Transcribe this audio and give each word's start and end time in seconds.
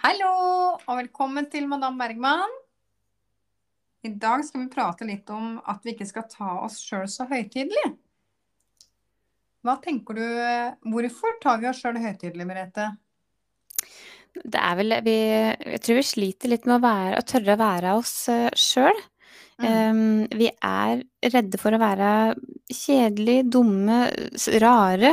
Hallo, 0.00 0.30
og 0.88 0.94
velkommen 0.96 1.44
til 1.52 1.66
Madame 1.68 2.00
Bergman. 2.00 2.52
I 4.00 4.14
dag 4.16 4.40
skal 4.46 4.62
vi 4.62 4.70
prate 4.72 5.04
litt 5.04 5.28
om 5.28 5.58
at 5.68 5.84
vi 5.84 5.92
ikke 5.92 6.06
skal 6.08 6.24
ta 6.30 6.54
oss 6.64 6.78
sjøl 6.80 7.04
så 7.04 7.26
høytidelig. 7.28 7.90
Hva 9.60 9.74
tenker 9.84 10.16
du, 10.16 10.24
Hvorfor 10.88 11.36
tar 11.42 11.60
vi 11.60 11.68
oss 11.68 11.82
sjøl 11.84 12.00
høytidelig, 12.00 12.46
Merete? 12.48 12.86
Det 14.40 14.62
er 14.62 14.80
vel 14.80 14.96
vi, 15.04 15.18
Jeg 15.74 15.82
tror 15.84 16.00
vi 16.00 16.06
sliter 16.14 16.54
litt 16.54 16.64
med 16.64 16.78
å, 16.78 16.84
være, 16.86 17.20
å 17.20 17.28
tørre 17.34 17.58
å 17.58 17.60
være 17.60 17.94
oss 18.00 18.14
uh, 18.32 18.48
sjøl. 18.56 19.04
Mm. 19.60 19.68
Um, 19.68 20.02
vi 20.32 20.48
er 20.48 21.04
redde 21.28 21.60
for 21.60 21.76
å 21.76 21.82
være 21.82 22.10
kjedelige, 22.72 23.50
dumme, 23.52 24.06
rare. 24.64 25.12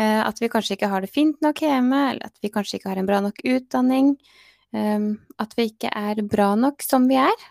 Uh, 0.00 0.22
at 0.24 0.38
vi 0.40 0.48
kanskje 0.52 0.78
ikke 0.78 0.88
har 0.88 1.04
det 1.04 1.12
fint 1.12 1.36
nok 1.44 1.60
hjemme, 1.64 1.98
eller 2.14 2.30
at 2.30 2.38
vi 2.40 2.50
kanskje 2.52 2.78
ikke 2.78 2.92
har 2.92 3.00
en 3.00 3.08
bra 3.08 3.20
nok 3.24 3.42
utdanning. 3.44 4.14
Um, 4.72 5.18
at 5.42 5.52
vi 5.58 5.68
ikke 5.68 5.90
er 5.92 6.22
bra 6.24 6.54
nok 6.56 6.84
som 6.84 7.04
vi 7.10 7.18
er. 7.20 7.44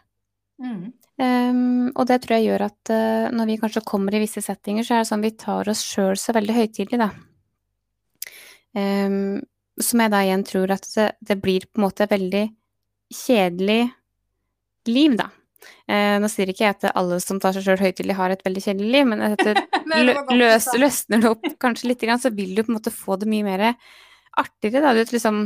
Mm. 0.61 0.89
Um, 1.21 1.91
og 1.93 2.07
det 2.09 2.21
tror 2.23 2.39
jeg 2.39 2.47
gjør 2.49 2.63
at 2.65 2.91
uh, 2.93 3.27
når 3.35 3.49
vi 3.51 3.59
kanskje 3.61 3.83
kommer 3.85 4.15
i 4.15 4.23
visse 4.23 4.41
settinger, 4.41 4.85
så 4.87 4.95
er 4.95 5.03
det 5.03 5.09
sånn 5.11 5.25
vi 5.25 5.35
tar 5.37 5.69
oss 5.69 5.83
sjøl 5.85 6.17
så 6.17 6.33
veldig 6.33 6.55
høytidelig, 6.57 7.01
da. 7.01 7.11
Um, 8.71 9.41
som 9.81 10.01
jeg 10.01 10.13
da 10.13 10.21
igjen 10.23 10.45
tror 10.47 10.73
at 10.73 10.87
det, 10.95 11.07
det, 11.27 11.37
blir 11.43 11.67
på 11.67 11.81
en 11.81 11.85
måte 11.85 12.07
veldig 12.09 12.45
kjedelig 13.13 13.81
liv, 14.89 15.17
da. 15.19 15.29
Uh, 15.91 16.15
nå 16.23 16.27
sier 16.31 16.47
ikke 16.47 16.63
jeg 16.63 16.75
at 16.77 16.85
alle 16.95 17.17
som 17.19 17.39
tar 17.41 17.55
seg 17.55 17.65
sjøl 17.65 17.81
høytidelig, 17.81 18.15
har 18.15 18.31
et 18.31 18.45
veldig 18.45 18.61
kjedelig 18.63 18.91
liv, 18.93 19.09
men 19.11 19.23
at 19.25 19.41
det, 19.47 19.57
lø, 19.91 20.13
løs, 20.39 20.69
løsner 20.79 21.23
det 21.23 21.31
opp 21.33 21.49
kanskje 21.59 21.89
litt, 21.91 22.05
så 22.21 22.31
vil 22.31 22.53
du 22.55 22.63
på 22.63 22.71
en 22.71 22.77
måte 22.77 22.93
få 22.95 23.17
det 23.19 23.27
mye 23.31 23.47
mer 23.47 23.65
artigere, 24.39 24.85
da. 24.85 24.93
Du, 24.95 25.03
liksom, 25.11 25.41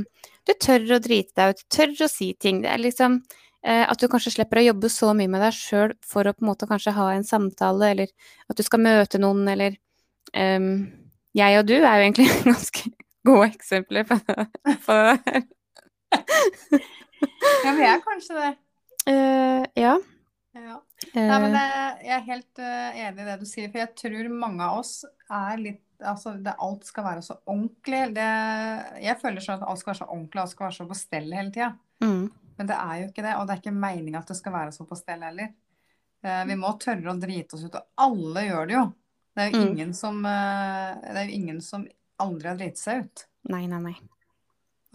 du 0.46 0.54
tør 0.62 0.98
å 0.98 1.02
drite 1.02 1.34
deg 1.40 1.56
ut, 1.56 1.66
tør 1.74 1.96
å 2.06 2.12
si 2.12 2.34
ting. 2.38 2.62
Det 2.62 2.70
er 2.72 2.84
liksom 2.84 3.18
eh, 3.66 3.84
at 3.88 4.02
du 4.02 4.08
kanskje 4.12 4.36
slipper 4.36 4.62
å 4.62 4.68
jobbe 4.68 4.92
så 4.94 5.14
mye 5.18 5.32
med 5.32 5.42
deg 5.48 5.58
sjøl 5.58 5.96
for 6.06 6.28
å 6.28 6.36
på 6.36 6.46
en 6.46 6.52
måte 6.52 6.70
kanskje 6.70 6.94
ha 6.98 7.10
en 7.16 7.26
samtale, 7.28 7.92
eller 7.96 8.14
at 8.52 8.60
du 8.60 8.66
skal 8.66 8.84
møte 8.86 9.22
noen, 9.22 9.48
eller 9.56 9.80
um, 10.36 10.86
Jeg 11.36 11.60
og 11.60 11.68
du 11.68 11.76
er 11.80 11.90
jo 11.90 12.06
egentlig 12.06 12.30
ganske 12.52 12.94
gode 13.26 13.50
eksempler 13.50 14.06
på, 14.08 14.20
på 14.22 15.00
det 15.02 15.16
her. 15.26 15.46
ja, 17.66 17.74
vi 17.74 17.88
er 17.90 18.04
kanskje 18.06 18.38
det. 18.38 18.52
Uh, 19.06 19.66
ja. 19.78 19.96
Ja. 20.56 20.78
Nei, 21.16 21.40
men 21.44 21.56
det, 21.56 21.64
jeg 22.06 22.14
er 22.16 22.28
helt 22.30 22.62
uh, 22.62 23.00
enig 23.02 23.24
i 23.24 23.28
det 23.28 23.36
du 23.42 23.46
sier, 23.50 23.72
for 23.72 23.82
jeg 23.82 23.92
tror 24.00 24.30
mange 24.32 24.68
av 24.68 24.84
oss 24.84 25.02
er 25.30 25.60
litt 25.62 25.82
Altså, 25.96 26.34
det, 26.44 26.52
alt 26.60 26.84
skal 26.84 27.06
være 27.06 27.22
så 27.24 27.38
ordentlig. 27.48 28.02
Det, 28.18 28.24
jeg 29.00 29.16
føler 29.22 29.44
sånn 29.46 29.62
at 29.62 29.70
alt 29.72 29.80
skal 29.80 29.94
være 29.94 30.00
så 30.02 30.08
ordentlig, 30.10 30.42
alt 30.42 30.52
skal 30.52 30.66
være 30.66 30.76
så 30.76 30.88
på 30.90 30.98
stell 31.00 31.30
hele 31.32 31.54
tida. 31.56 31.70
Mm. 32.04 32.26
Men 32.60 32.68
det 32.68 32.80
er 32.82 32.98
jo 33.00 33.06
ikke 33.08 33.24
det, 33.24 33.36
og 33.40 33.46
det 33.48 33.54
er 33.54 33.62
ikke 33.62 33.74
meninga 33.86 34.20
at 34.20 34.34
det 34.34 34.36
skal 34.36 34.54
være 34.58 34.74
så 34.76 34.86
på 34.90 34.98
stell 35.00 35.24
heller. 35.24 35.54
Vi 36.50 36.58
må 36.60 36.74
tørre 36.84 37.14
å 37.14 37.16
drite 37.22 37.56
oss 37.56 37.64
ut, 37.64 37.80
og 37.80 38.04
alle 38.04 38.44
gjør 38.44 38.68
det 38.68 38.76
jo. 38.76 38.84
Det 39.40 39.46
er 39.46 39.50
jo 39.56 39.62
mm. 39.62 39.70
ingen 39.70 39.96
som, 39.96 40.20
det 40.28 41.16
er 41.16 41.32
jo 41.32 41.40
ingen 41.40 41.64
som 41.64 41.88
aldri 42.28 42.52
har 42.52 42.60
driti 42.60 42.84
seg 42.84 43.06
ut. 43.06 43.26
Nei, 43.56 43.64
nei, 43.72 43.82
nei. 43.88 43.96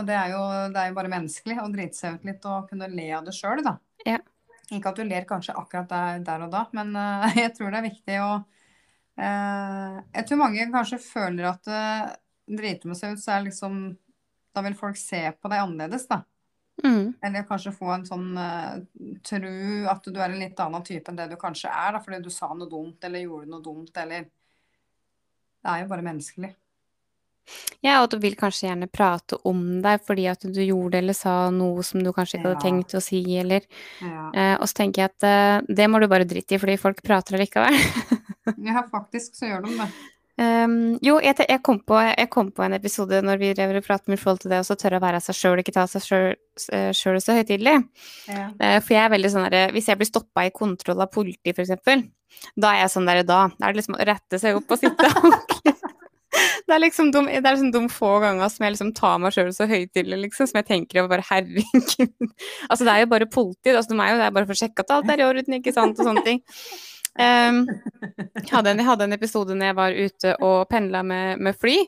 Og 0.01 0.07
det 0.09 0.17
er, 0.17 0.31
jo, 0.33 0.45
det 0.73 0.85
er 0.85 0.93
jo 0.93 0.97
bare 0.97 1.13
menneskelig 1.13 1.59
å 1.65 1.71
drite 1.73 1.97
seg 1.97 2.21
ut 2.21 2.29
litt 2.29 2.45
og 2.49 2.69
kunne 2.71 2.93
le 2.93 3.09
av 3.17 3.25
det 3.25 3.35
sjøl, 3.37 3.65
da. 3.65 3.79
Ja. 4.05 4.21
Ikke 4.71 4.93
at 4.93 4.99
du 5.01 5.05
ler 5.07 5.27
kanskje 5.29 5.57
akkurat 5.59 5.89
der, 5.91 6.25
der 6.27 6.47
og 6.47 6.53
da, 6.53 6.65
men 6.77 6.95
uh, 6.95 7.27
jeg 7.43 7.55
tror 7.57 7.73
det 7.73 7.81
er 7.81 7.89
viktig 7.89 8.19
å 8.23 8.31
uh, 8.39 9.97
Jeg 10.15 10.27
tror 10.29 10.43
mange 10.45 10.67
kanskje 10.73 11.01
føler 11.03 11.51
at 11.51 11.71
uh, 11.71 12.11
driter 12.51 12.91
med 12.91 12.99
seg 12.99 13.15
ut, 13.15 13.23
så 13.23 13.37
er 13.37 13.49
liksom 13.49 13.81
Da 14.55 14.65
vil 14.67 14.79
folk 14.79 14.99
se 14.99 15.25
på 15.39 15.51
deg 15.51 15.65
annerledes, 15.65 16.07
da. 16.11 16.23
Mm. 16.81 17.13
Eller 17.23 17.45
kanskje 17.49 17.75
få 17.77 17.91
en 17.93 18.07
sånn 18.09 18.31
uh, 18.39 18.79
tru 19.27 19.87
at 19.91 20.07
du 20.07 20.17
er 20.17 20.31
en 20.31 20.41
litt 20.41 20.63
annen 20.63 20.87
type 20.87 21.11
enn 21.11 21.19
det 21.19 21.29
du 21.33 21.37
kanskje 21.41 21.69
er, 21.69 21.97
da, 21.97 22.01
fordi 22.03 22.23
du 22.25 22.31
sa 22.33 22.53
noe 22.55 22.71
dumt 22.71 23.05
eller 23.05 23.27
gjorde 23.27 23.51
noe 23.53 23.65
dumt, 23.65 23.93
eller 24.01 24.31
Det 25.61 25.69
er 25.69 25.83
jo 25.83 25.91
bare 25.91 26.05
menneskelig. 26.07 26.55
Ja, 27.85 28.01
og 28.03 28.11
du 28.13 28.19
vil 28.21 28.37
kanskje 28.39 28.69
gjerne 28.69 28.91
prate 28.93 29.39
om 29.49 29.81
deg 29.85 30.05
fordi 30.05 30.27
at 30.31 30.45
du 30.45 30.61
gjorde 30.63 31.01
eller 31.01 31.17
sa 31.17 31.35
noe 31.55 31.85
som 31.87 32.03
du 32.05 32.13
kanskje 32.13 32.39
ikke 32.39 32.51
hadde 32.51 32.65
tenkt 32.65 32.97
å 32.97 33.03
si, 33.05 33.23
eller 33.41 33.65
ja. 34.05 34.29
eh, 34.35 34.55
Og 34.61 34.69
så 34.69 34.83
tenker 34.83 35.05
jeg 35.05 35.15
at 35.15 35.29
eh, 35.29 35.75
det 35.81 35.89
må 35.91 36.01
du 36.03 36.09
bare 36.11 36.29
drite 36.29 36.57
i, 36.57 36.61
fordi 36.61 36.79
folk 36.81 37.03
prater 37.07 37.39
allikevel. 37.39 37.77
ja, 38.69 38.85
faktisk 38.93 39.39
så 39.39 39.53
gjør 39.53 39.69
de 39.69 39.77
det. 39.81 39.91
Um, 40.41 40.95
jo, 41.05 41.19
jeg, 41.21 41.37
jeg, 41.43 41.61
kom 41.61 41.83
på, 41.85 41.99
jeg, 42.01 42.29
kom 42.33 42.49
på, 42.57 42.63
en 42.65 42.73
episode 42.73 43.19
når 43.27 43.41
vi 43.43 43.51
drev 43.53 43.75
og 43.77 43.85
pratet 43.85 44.09
med 44.09 44.21
forhold 44.21 44.41
til 44.41 44.53
det, 44.55 44.63
og 44.63 44.69
så 44.71 44.77
tørre 44.79 44.97
å 44.97 45.03
være 45.03 45.21
seg 45.21 45.37
sjøl, 45.37 45.61
ikke 45.61 45.75
ta 45.77 45.85
seg 45.91 46.07
sjøl 46.07 47.19
så 47.21 47.37
høytidelig. 47.37 47.75
Ja. 48.31 48.47
Uh, 48.57 48.79
for 48.79 48.97
jeg 48.97 49.03
er 49.03 49.13
veldig 49.13 49.33
sånn 49.35 49.45
derre 49.49 49.75
Hvis 49.75 49.91
jeg 49.91 50.01
blir 50.01 50.09
stoppa 50.09 50.47
i 50.49 50.55
kontroll 50.55 51.05
av 51.05 51.13
politi, 51.13 51.53
eksempel, 51.53 52.07
da 52.57 52.73
er 52.73 52.85
jeg 52.87 52.95
sånn 52.95 53.11
derre 53.11 53.27
da. 53.27 53.43
Da 53.59 53.69
er 53.69 53.75
det 53.75 53.83
liksom 53.83 53.99
å 53.99 54.09
rette 54.09 54.41
seg 54.41 54.57
opp 54.57 54.73
og 54.73 54.81
sitte 54.81 55.13
ordentlig 55.21 55.77
det 56.67 56.75
er 56.75 56.83
liksom 56.83 57.11
de, 57.15 57.25
det 57.31 57.41
er 57.41 57.57
liksom 57.57 57.73
de 57.75 57.83
få 57.93 58.13
ganger 58.23 58.53
som 58.53 58.65
jeg 58.67 58.75
liksom 58.75 58.93
tar 58.97 59.19
meg 59.23 59.35
sjøl 59.35 59.51
så 59.55 59.67
høytidelig, 59.71 60.21
liksom, 60.27 60.51
som 60.51 60.61
jeg 60.61 60.69
tenker 60.69 61.03
over 61.03 61.17
bare 61.17 61.27
herregud 61.31 62.15
Altså, 62.71 62.85
det 62.85 62.93
er 62.93 63.03
jo 63.05 63.11
bare 63.13 63.29
politi, 63.31 63.73
altså, 63.73 63.93
de 63.93 64.01
er 64.01 64.15
jo 64.15 64.23
der 64.23 64.37
bare 64.37 64.49
for 64.49 64.57
å 64.57 64.63
sjekke 64.63 64.85
at 64.85 64.95
alt 64.97 65.13
er 65.13 65.23
i 65.23 65.27
orden, 65.27 65.59
ikke 65.59 65.75
sant, 65.77 65.99
og 65.99 66.09
sånne 66.11 66.25
ting. 66.27 66.43
Um, 67.19 67.65
hadde 68.53 68.71
en, 68.71 68.79
jeg 68.79 68.87
hadde 68.87 69.07
en 69.09 69.17
episode 69.17 69.57
når 69.59 69.71
jeg 69.71 69.77
var 69.81 69.97
ute 69.99 70.35
og 70.47 70.69
pendla 70.71 71.03
med, 71.07 71.43
med, 71.43 71.59
fly. 71.59 71.81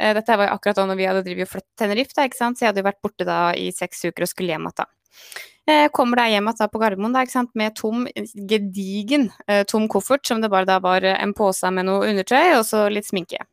Uh, 0.00 0.14
dette 0.16 0.38
var 0.40 0.48
jo 0.48 0.56
akkurat 0.56 0.80
da 0.80 0.86
når 0.88 0.98
vi 0.98 1.08
hadde 1.10 1.24
drevet 1.26 1.50
flyttet 1.50 1.76
Tenerife, 1.78 2.16
da, 2.16 2.26
ikke 2.26 2.40
sant? 2.40 2.58
så 2.58 2.64
jeg 2.64 2.72
hadde 2.72 2.82
jo 2.82 2.88
vært 2.88 3.02
borte 3.04 3.28
da 3.28 3.40
i 3.52 3.68
seks 3.76 4.06
uker 4.08 4.24
og 4.24 4.32
skulle 4.32 4.54
hjem 4.54 4.70
igjen. 4.70 4.90
Uh, 5.68 5.86
kommer 5.94 6.22
da 6.22 6.26
hjem 6.32 6.48
igjen 6.48 6.72
på 6.72 6.82
Gardermoen 6.82 7.14
da, 7.14 7.26
ikke 7.26 7.36
sant? 7.36 7.52
med 7.60 7.76
tom, 7.78 8.08
gedigen 8.50 9.28
uh, 9.44 9.62
tom 9.68 9.86
koffert, 9.92 10.24
som 10.26 10.40
det 10.42 10.50
bare 10.52 10.68
da 10.68 10.80
var 10.82 11.06
en 11.12 11.36
pose 11.36 11.70
med 11.76 11.86
noe 11.90 12.08
undertøy 12.08 12.56
og 12.56 12.64
så 12.66 12.86
litt 12.92 13.08
sminke. 13.10 13.44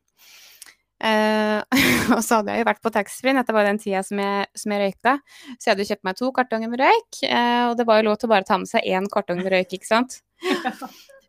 Uh, 0.98 1.62
og 2.16 2.22
så 2.26 2.40
hadde 2.40 2.54
jeg 2.54 2.64
jo 2.64 2.68
vært 2.68 2.80
på 2.82 2.92
taxfree, 2.94 3.36
dette 3.36 3.54
var 3.54 3.68
den 3.68 3.78
tida 3.78 4.02
som 4.06 4.18
jeg, 4.22 4.48
som 4.58 4.74
jeg, 4.74 4.82
røykte. 4.82 5.14
Så 5.54 5.68
jeg 5.68 5.74
hadde 5.74 5.88
kjøpt 5.92 6.08
meg 6.08 6.18
to 6.18 6.30
kartonger 6.34 6.72
med 6.72 6.82
røyk, 6.82 7.20
uh, 7.28 7.64
og 7.68 7.76
det 7.78 7.86
var 7.88 8.00
jo 8.00 8.08
lov 8.08 8.18
til 8.18 8.30
å 8.30 8.32
bare 8.34 8.48
ta 8.48 8.58
med 8.58 8.70
seg 8.70 8.88
én 8.88 9.06
kartong 9.12 9.42
med 9.44 9.52
røyk, 9.54 9.76
ikke 9.78 9.90
sant. 9.90 10.18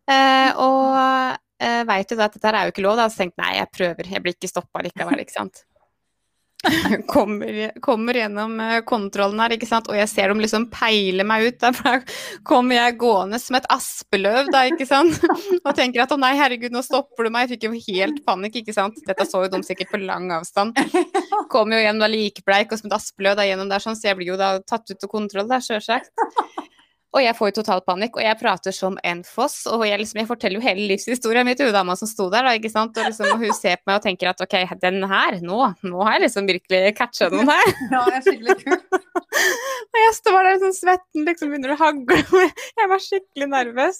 Uh, 0.09 0.49
og 0.65 0.85
uh, 0.97 1.81
veit 1.89 2.09
du 2.09 2.17
da 2.17 2.29
at 2.29 2.37
dette 2.37 2.53
er 2.53 2.65
jo 2.65 2.73
ikke 2.73 2.85
lov, 2.87 2.97
da, 2.97 3.09
så 3.11 3.23
tenkte 3.23 3.37
jeg 3.37 3.45
nei, 3.45 3.57
jeg 3.59 3.73
prøver, 3.77 4.13
jeg 4.15 4.25
blir 4.25 4.37
ikke 4.37 4.53
stoppa 4.53 4.85
likevel, 4.85 5.21
ikke 5.25 5.37
sant. 5.37 5.63
kommer, 7.07 7.79
kommer, 7.79 8.13
gjennom 8.13 8.59
eh, 8.59 8.79
kontrollen 8.87 9.39
her, 9.39 9.53
ikke 9.55 9.67
sant, 9.69 9.87
og 9.87 9.95
jeg 9.95 10.09
ser 10.11 10.31
dem 10.31 10.41
liksom 10.43 10.67
peile 10.73 11.23
meg 11.27 11.47
ut. 11.47 11.63
Der 11.63 12.03
kommer 12.47 12.75
jeg 12.75 12.97
gående 12.99 13.39
som 13.39 13.55
et 13.59 13.67
aspeløv, 13.71 14.49
da, 14.51 14.65
ikke 14.67 14.87
sant, 14.89 15.21
og 15.65 15.71
tenker 15.77 16.03
at 16.03 16.13
å 16.15 16.19
nei, 16.19 16.33
herregud, 16.39 16.75
nå 16.75 16.83
stopper 16.85 17.27
du 17.27 17.33
meg. 17.33 17.47
Jeg 17.47 17.55
fikk 17.55 17.69
jo 17.69 17.83
helt 17.89 18.23
panikk, 18.27 18.59
ikke 18.61 18.75
sant. 18.75 18.99
Dette 19.07 19.27
så 19.29 19.45
jo 19.45 19.53
de 19.53 19.61
sikkert 19.65 19.93
på 19.93 20.01
lang 20.03 20.31
avstand. 20.35 20.75
Kommer 21.53 21.79
jo 21.79 21.85
gjennom 21.85 22.03
da 22.03 22.11
likbleik 22.11 22.73
og 22.73 22.81
som 22.81 22.91
et 22.91 22.97
aspeløv 22.99 23.39
da 23.39 23.47
gjennom 23.47 23.71
der, 23.71 23.83
sånn, 23.83 23.97
så 23.99 24.11
jeg 24.11 24.19
blir 24.19 24.33
jo 24.33 24.39
da 24.39 24.57
tatt 24.59 24.91
ut 24.91 25.07
av 25.07 25.13
kontroll, 25.15 25.47
der, 25.49 25.63
sjølsagt. 25.63 26.11
Og 27.09 27.23
jeg 27.23 27.33
får 27.33 27.49
jo 27.49 27.55
total 27.57 27.79
panikk, 27.87 28.19
og 28.19 28.21
jeg 28.21 28.37
prater 28.37 28.73
som 28.75 28.97
en 29.07 29.23
foss. 29.25 29.63
Og 29.71 29.81
jeg, 29.87 29.97
liksom, 29.97 30.19
jeg 30.21 30.29
forteller 30.29 30.59
jo 30.59 30.65
hele 30.65 30.85
livshistorien 30.91 31.47
min 31.47 31.57
til 31.57 31.71
hun 31.71 31.73
dama 31.73 31.95
som 31.97 32.09
sto 32.09 32.27
der, 32.29 32.45
da, 32.45 32.53
ikke 32.57 32.69
sant. 32.69 32.97
Og, 33.01 33.07
liksom, 33.09 33.31
og, 33.33 33.41
hun 33.41 33.55
ser 33.57 33.79
på 33.79 33.89
meg 33.89 33.97
og 33.97 34.05
tenker 34.05 34.29
at 34.29 34.43
ok, 34.45 34.55
den 34.83 35.01
her, 35.09 35.39
nå, 35.41 35.57
nå 35.89 36.03
har 36.05 36.19
jeg 36.19 36.27
liksom 36.27 36.49
virkelig 36.49 36.93
catcha 36.99 37.31
noen 37.33 37.49
her. 37.49 37.71
Ja, 37.89 38.03
det 38.05 38.19
er 38.19 38.25
skikkelig 38.27 38.55
kult. 38.61 38.99
og 39.93 39.99
jeg 40.03 40.11
står 40.19 40.37
der 40.45 40.59
sånn 40.61 40.75
svetten 40.77 41.25
liksom 41.25 41.49
begynner 41.49 41.73
å 41.73 41.79
hagle. 41.79 42.19
Jeg 42.79 42.89
var 42.91 43.01
skikkelig 43.03 43.47
nervøs. 43.49 43.97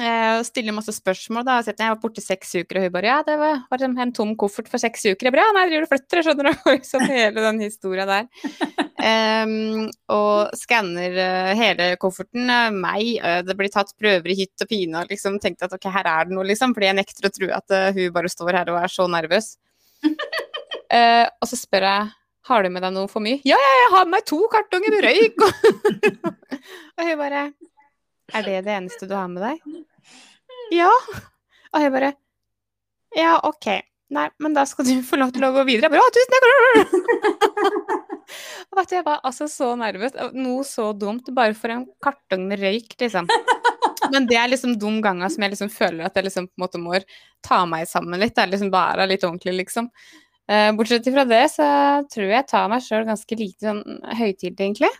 Eh, 0.00 0.30
og 0.38 0.46
stiller 0.46 0.74
masse 0.74 0.94
spørsmål, 0.96 1.44
da. 1.46 1.58
Jeg 1.68 1.76
var 1.82 2.00
borte 2.00 2.24
seks 2.24 2.54
uker, 2.56 2.78
og 2.78 2.86
hun 2.86 2.94
bare 2.94 3.10
ja, 3.10 3.18
det 3.26 3.36
var, 3.38 3.60
var 3.70 3.84
en 3.84 4.14
tom 4.16 4.32
koffert 4.40 4.70
for 4.72 4.80
seks 4.82 5.04
uker. 5.04 5.28
Jeg 5.28 5.34
bare 5.34 5.44
ja, 5.44 5.54
nei, 5.56 5.66
driver 5.68 5.86
og 5.86 5.92
flytter, 5.92 6.24
skjønner 6.24 6.48
du. 6.48 6.64
Liksom 6.72 7.06
hele 7.10 7.44
den 7.44 7.60
historia 7.62 8.08
der. 8.08 8.26
Um, 9.02 9.88
og 10.14 10.52
skanner 10.58 11.16
uh, 11.18 11.52
hele 11.58 11.81
kofferten. 12.00 12.48
Uh, 12.48 12.70
meg. 12.74 13.18
Uh, 13.22 13.40
det 13.46 13.56
blir 13.58 13.72
tatt 13.72 13.92
prøver 13.98 14.32
i 14.32 14.38
hytt 14.42 14.64
og 14.64 14.70
pine. 14.70 15.02
Og 15.02 15.12
liksom 15.12 15.38
tenkte 15.42 15.68
at 15.68 15.76
ok, 15.76 15.88
her 15.92 16.08
er 16.08 16.28
det 16.28 16.36
noe, 16.36 16.46
liksom. 16.48 16.74
Fordi 16.76 16.90
jeg 16.90 16.98
nekter 16.98 17.28
å 17.28 17.32
tro 17.34 17.50
at 17.58 17.76
hun 17.98 18.16
bare 18.16 18.32
står 18.32 18.60
her 18.60 18.72
og 18.72 18.80
er 18.82 18.92
så 18.92 19.06
nervøs. 19.10 19.54
og 21.40 21.46
så 21.48 21.56
spør 21.56 21.86
jeg 21.86 22.08
Har 22.48 22.64
du 22.64 22.72
med 22.74 22.82
deg 22.82 22.94
noe 22.96 23.10
for 23.10 23.22
mye? 23.24 23.38
Ja, 23.46 23.58
ja, 23.60 23.74
jeg 23.78 23.92
har 23.94 24.08
med 24.08 24.16
meg 24.16 24.26
to 24.26 24.40
kartonger 24.50 24.96
med 24.96 25.06
røyk! 25.06 25.44
og 26.98 27.04
hun 27.06 27.20
bare 27.20 27.44
Er 28.34 28.48
det 28.48 28.56
det 28.66 28.74
eneste 28.80 29.06
du 29.06 29.14
har 29.14 29.30
med 29.30 29.46
deg? 29.46 29.78
Ja. 30.74 30.90
Og 31.70 31.86
jeg 31.86 31.94
bare 31.94 32.12
Ja, 33.14 33.36
OK. 33.46 33.70
Nei, 34.12 34.26
men 34.44 34.56
da 34.56 34.64
skal 34.68 34.86
du 34.88 34.98
få 35.06 35.16
lov 35.20 35.32
til 35.32 35.44
å 35.46 35.52
gå 35.54 35.64
videre. 35.68 35.88
Jeg 35.88 35.94
bare 35.94 36.04
Å, 36.04 36.12
tusen 36.12 36.34
takk! 36.34 36.96
og 38.68 38.78
vet 38.78 38.90
du, 38.90 38.96
jeg 38.98 39.06
var 39.06 39.22
altså 39.24 39.48
så 39.48 39.70
nervøs. 39.80 40.18
Noe 40.36 40.66
så 40.68 40.90
dumt. 40.92 41.30
Bare 41.32 41.56
for 41.56 41.72
en 41.72 41.86
kartong 42.04 42.44
med 42.50 42.60
røyk, 42.60 42.92
liksom. 43.00 43.30
Men 44.12 44.26
det 44.28 44.36
er 44.36 44.50
liksom 44.52 44.74
dum 44.80 44.98
ganger 45.04 45.32
som 45.32 45.46
jeg 45.46 45.54
liksom 45.54 45.70
føler 45.72 46.04
at 46.04 46.18
jeg 46.18 46.26
liksom 46.26 46.50
på 46.50 46.58
en 46.58 46.64
måte 46.64 46.82
må 46.82 46.98
ta 47.44 47.62
meg 47.68 47.88
sammen 47.88 48.20
litt. 48.20 48.34
Det 48.36 48.44
er 48.44 48.52
liksom 48.52 48.72
bare 48.74 49.08
litt 49.08 49.24
ordentlig, 49.24 49.56
liksom. 49.62 49.88
Uh, 50.50 50.68
bortsett 50.76 51.06
fra 51.14 51.24
det, 51.24 51.44
så 51.54 51.66
tror 52.12 52.28
jeg 52.34 52.48
tar 52.50 52.68
meg 52.68 52.84
sjøl 52.84 53.06
ganske 53.08 53.38
lite 53.38 53.70
sånn 53.70 53.82
høytid, 54.18 54.58
egentlig. 54.58 54.90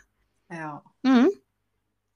Ja. 0.55 0.79
Mm. 1.05 1.29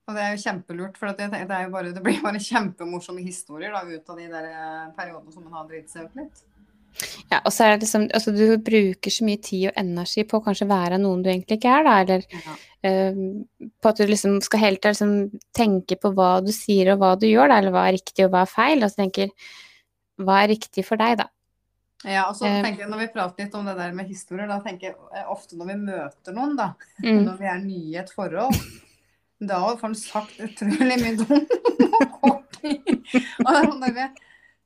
Og 0.06 0.14
det 0.14 0.22
er 0.22 0.36
jo 0.36 0.42
kjempelurt, 0.44 0.96
for 0.96 1.10
det, 1.18 1.28
det, 1.34 1.44
bare, 1.50 1.90
det, 1.90 2.02
blir 2.04 2.22
bare 2.22 2.40
kjempemorsomme 2.40 3.24
historier 3.26 3.74
da, 3.74 3.82
ut 3.82 4.12
av 4.12 4.20
de 4.20 4.28
der 4.30 4.52
eh, 4.52 4.84
periodene 4.96 5.34
som 5.34 5.42
man 5.42 5.58
har 5.58 5.66
dritt 5.68 5.90
seg 5.90 6.06
ut 6.06 6.20
litt. 6.22 6.44
Ja, 7.30 7.40
og 7.42 7.52
så 7.52 7.66
er 7.66 7.74
det 7.74 7.84
liksom 7.84 8.06
Altså, 8.14 8.32
du 8.32 8.56
bruker 8.64 9.12
så 9.12 9.26
mye 9.26 9.40
tid 9.42 9.68
og 9.70 9.78
energi 9.80 10.24
på 10.28 10.38
å 10.38 10.44
kanskje 10.46 10.68
være 10.70 11.00
noen 11.02 11.22
du 11.24 11.30
egentlig 11.32 11.58
ikke 11.60 11.74
er, 11.76 11.86
da, 11.86 11.96
eller 12.04 12.26
ja. 12.32 12.56
uh, 12.88 13.68
på 13.82 13.92
at 13.92 14.00
du 14.00 14.10
liksom 14.10 14.38
skal 14.44 14.62
hele 14.62 14.80
tida 14.80 14.94
liksom 14.94 15.14
tenke 15.56 15.98
på 16.00 16.12
hva 16.16 16.36
du 16.44 16.52
sier 16.54 16.94
og 16.94 17.02
hva 17.02 17.14
du 17.20 17.28
gjør, 17.28 17.52
da, 17.52 17.60
eller 17.60 17.74
hva 17.74 17.86
er 17.88 17.98
riktig 17.98 18.26
og 18.26 18.34
hva 18.34 18.44
er 18.46 18.52
feil. 18.52 18.82
Altså 18.82 19.02
tenker 19.02 19.32
Hva 20.16 20.42
er 20.42 20.54
riktig 20.54 20.86
for 20.88 20.96
deg, 21.00 21.18
da? 21.20 21.28
Ja, 22.06 22.26
og 22.30 22.36
så 22.38 22.46
uh, 22.46 22.60
tenker 22.62 22.84
jeg 22.84 22.90
Når 22.92 23.00
vi 23.02 23.12
prater 23.12 23.44
litt 23.44 23.54
om 23.58 23.66
det 23.68 23.76
der 23.78 23.94
med 23.96 24.08
historier, 24.08 24.48
da 24.48 24.60
tenker 24.64 24.90
jeg 24.90 24.96
eh, 25.12 25.30
ofte 25.32 25.58
når 25.58 25.72
vi 25.72 25.78
møter 25.88 26.36
noen, 26.36 26.56
da, 26.58 26.72
mm. 27.02 27.22
når 27.26 27.40
vi 27.40 27.50
er 27.50 27.62
nye 27.64 27.94
i 27.94 27.98
et 28.00 28.12
forhold, 28.14 28.56
da 29.40 29.60
får 29.66 29.82
han 29.82 29.96
sagt 29.98 30.38
utrolig 30.40 30.96
mye 31.02 31.16
dumt. 31.20 31.56
Og 32.26 32.62
det 32.62 33.52
er 33.52 33.68
sånn 33.68 33.82
der 33.84 33.92
vi 33.96 34.06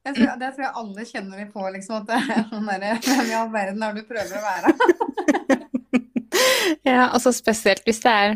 jeg 0.01 0.15
tror, 0.17 0.29
det 0.41 0.53
tror 0.55 0.65
jeg 0.65 0.77
alle 0.81 1.05
kjenner 1.05 1.41
litt 1.43 1.51
på, 1.53 1.65
liksom. 1.75 1.99
At 2.01 2.07
det 2.09 2.21
er 2.21 2.47
sånn 2.49 2.69
derre 2.71 2.95
Hvem 3.05 3.27
i 3.29 3.35
all 3.37 3.51
verden 3.53 3.83
er 3.85 3.99
du 3.99 4.05
prøver 4.09 4.39
å 4.39 4.45
være? 4.45 4.73
ja, 6.89 7.11
altså 7.11 7.33
spesielt 7.37 7.85
hvis 7.85 8.01
det 8.01 8.15
er 8.23 8.33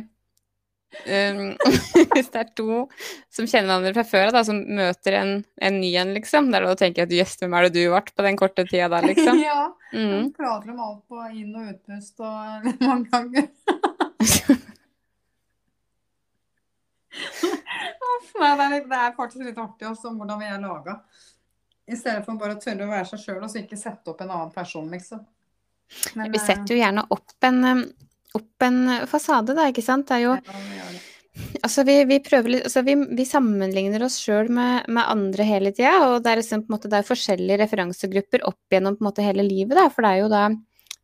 um, 1.32 1.54
Hvis 2.12 2.28
det 2.34 2.42
er 2.42 2.52
to 2.60 2.84
som 3.32 3.48
kjenner 3.48 3.70
hverandre 3.70 3.94
fra 3.96 4.04
før 4.10 4.28
av, 4.34 4.42
som 4.46 4.60
møter 4.76 5.18
en, 5.22 5.34
en 5.56 5.80
ny 5.80 5.94
en, 6.02 6.12
liksom. 6.18 6.52
Der 6.52 6.68
du 6.68 6.76
tenker 6.78 7.08
at 7.08 7.16
jøss, 7.16 7.38
hvem 7.40 7.56
er 7.56 7.66
det 7.66 7.80
du 7.80 7.88
ble 7.88 8.04
på 8.12 8.28
den 8.28 8.40
korte 8.40 8.68
tida 8.68 8.92
der, 8.92 9.08
liksom? 9.14 9.40
ja. 9.48 9.64
Mm. 9.96 10.30
Prater 10.36 10.76
om 10.76 10.84
alt 10.84 11.02
på 11.08 11.26
inn- 11.32 11.56
og 11.56 11.72
utpust 11.72 12.20
og 12.20 12.70
mange 12.84 13.08
ganger. 13.08 13.48
Nei, 18.34 18.56
det, 18.58 18.64
er, 18.64 18.82
det 18.90 19.04
faktisk 19.16 19.46
litt 19.46 19.58
artig 19.62 19.86
også, 19.88 20.10
hvordan 20.18 20.40
vi 20.42 20.48
er 20.50 20.60
laga. 20.60 20.98
I 21.86 21.96
stedet 21.96 22.24
for 22.24 22.40
bare 22.40 22.56
å 22.56 22.60
tørre 22.60 22.86
å 22.86 22.90
være 22.90 23.06
seg 23.12 23.20
sjøl 23.20 23.42
og 23.42 23.50
så 23.52 23.60
ikke 23.60 23.78
sette 23.78 24.12
opp 24.12 24.22
en 24.24 24.32
annen 24.32 24.52
person, 24.54 24.86
liksom. 24.92 25.24
Men, 26.16 26.30
vi 26.32 26.40
setter 26.40 26.72
jo 26.72 26.78
gjerne 26.80 27.04
opp 27.12 27.44
en, 27.44 27.58
um, 27.64 27.82
opp 28.38 28.64
en, 28.64 28.78
fasade, 29.10 29.56
da, 29.56 29.68
ikke 29.68 29.84
sant. 29.84 30.08
Det 30.08 30.20
er 30.20 30.24
jo 30.28 30.38
Altså, 31.66 31.82
vi, 31.82 31.96
vi, 32.06 32.20
prøver, 32.22 32.60
altså 32.62 32.84
vi, 32.86 32.94
vi, 33.18 33.24
sammenligner 33.26 34.04
oss 34.06 34.20
sjøl 34.22 34.52
med, 34.54 34.84
med, 34.86 35.02
andre 35.02 35.46
hele 35.48 35.72
tida, 35.74 35.96
og 36.06 36.20
det 36.22 36.30
er, 36.30 36.38
liksom, 36.38 36.62
måte, 36.70 36.90
det 36.92 37.00
er 37.00 37.08
forskjellige 37.08 37.58
referansegrupper 37.64 38.44
opp 38.46 38.70
gjennom 38.70 39.00
måte 39.02 39.24
hele 39.26 39.42
livet, 39.42 39.74
da, 39.74 39.88
for 39.90 40.06
det 40.06 40.12
er 40.12 40.22
jo 40.22 40.30
da 40.32 40.44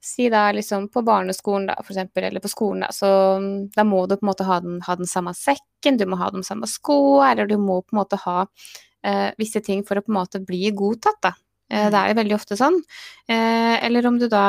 Si 0.01 0.31
da 0.33 0.47
liksom 0.57 0.87
på 0.89 1.03
barneskolen, 1.05 1.67
da, 1.69 1.75
for 1.85 1.93
eksempel, 1.93 2.25
eller 2.25 2.41
på 2.41 2.49
skolen, 2.49 2.87
da, 2.87 2.89
så 2.89 3.09
da 3.75 3.85
må 3.85 4.07
du 4.09 4.15
på 4.17 4.25
en 4.25 4.31
måte 4.31 4.47
ha 4.49 4.57
den, 4.65 4.79
ha 4.87 4.95
den 4.97 5.09
samme 5.09 5.35
sekken, 5.37 5.99
du 6.01 6.07
må 6.09 6.17
ha 6.17 6.31
de 6.33 6.41
samme 6.47 6.65
skoene, 6.71 7.27
eller 7.35 7.51
du 7.51 7.59
må 7.61 7.83
på 7.83 7.93
en 7.93 8.01
måte 8.01 8.17
ha 8.23 8.39
eh, 8.47 8.71
visse 9.41 9.63
ting 9.65 9.81
for 9.87 9.97
å 9.97 10.03
på 10.05 10.13
en 10.13 10.19
måte 10.19 10.43
bli 10.45 10.69
godtatt, 10.77 11.21
da. 11.25 11.33
Eh, 11.71 11.89
det 11.91 12.01
er 12.01 12.11
jo 12.11 12.19
veldig 12.19 12.37
ofte 12.37 12.59
sånn. 12.59 12.77
Eh, 13.31 13.77
eller 13.87 14.09
om 14.11 14.19
du 14.19 14.27
da 14.31 14.45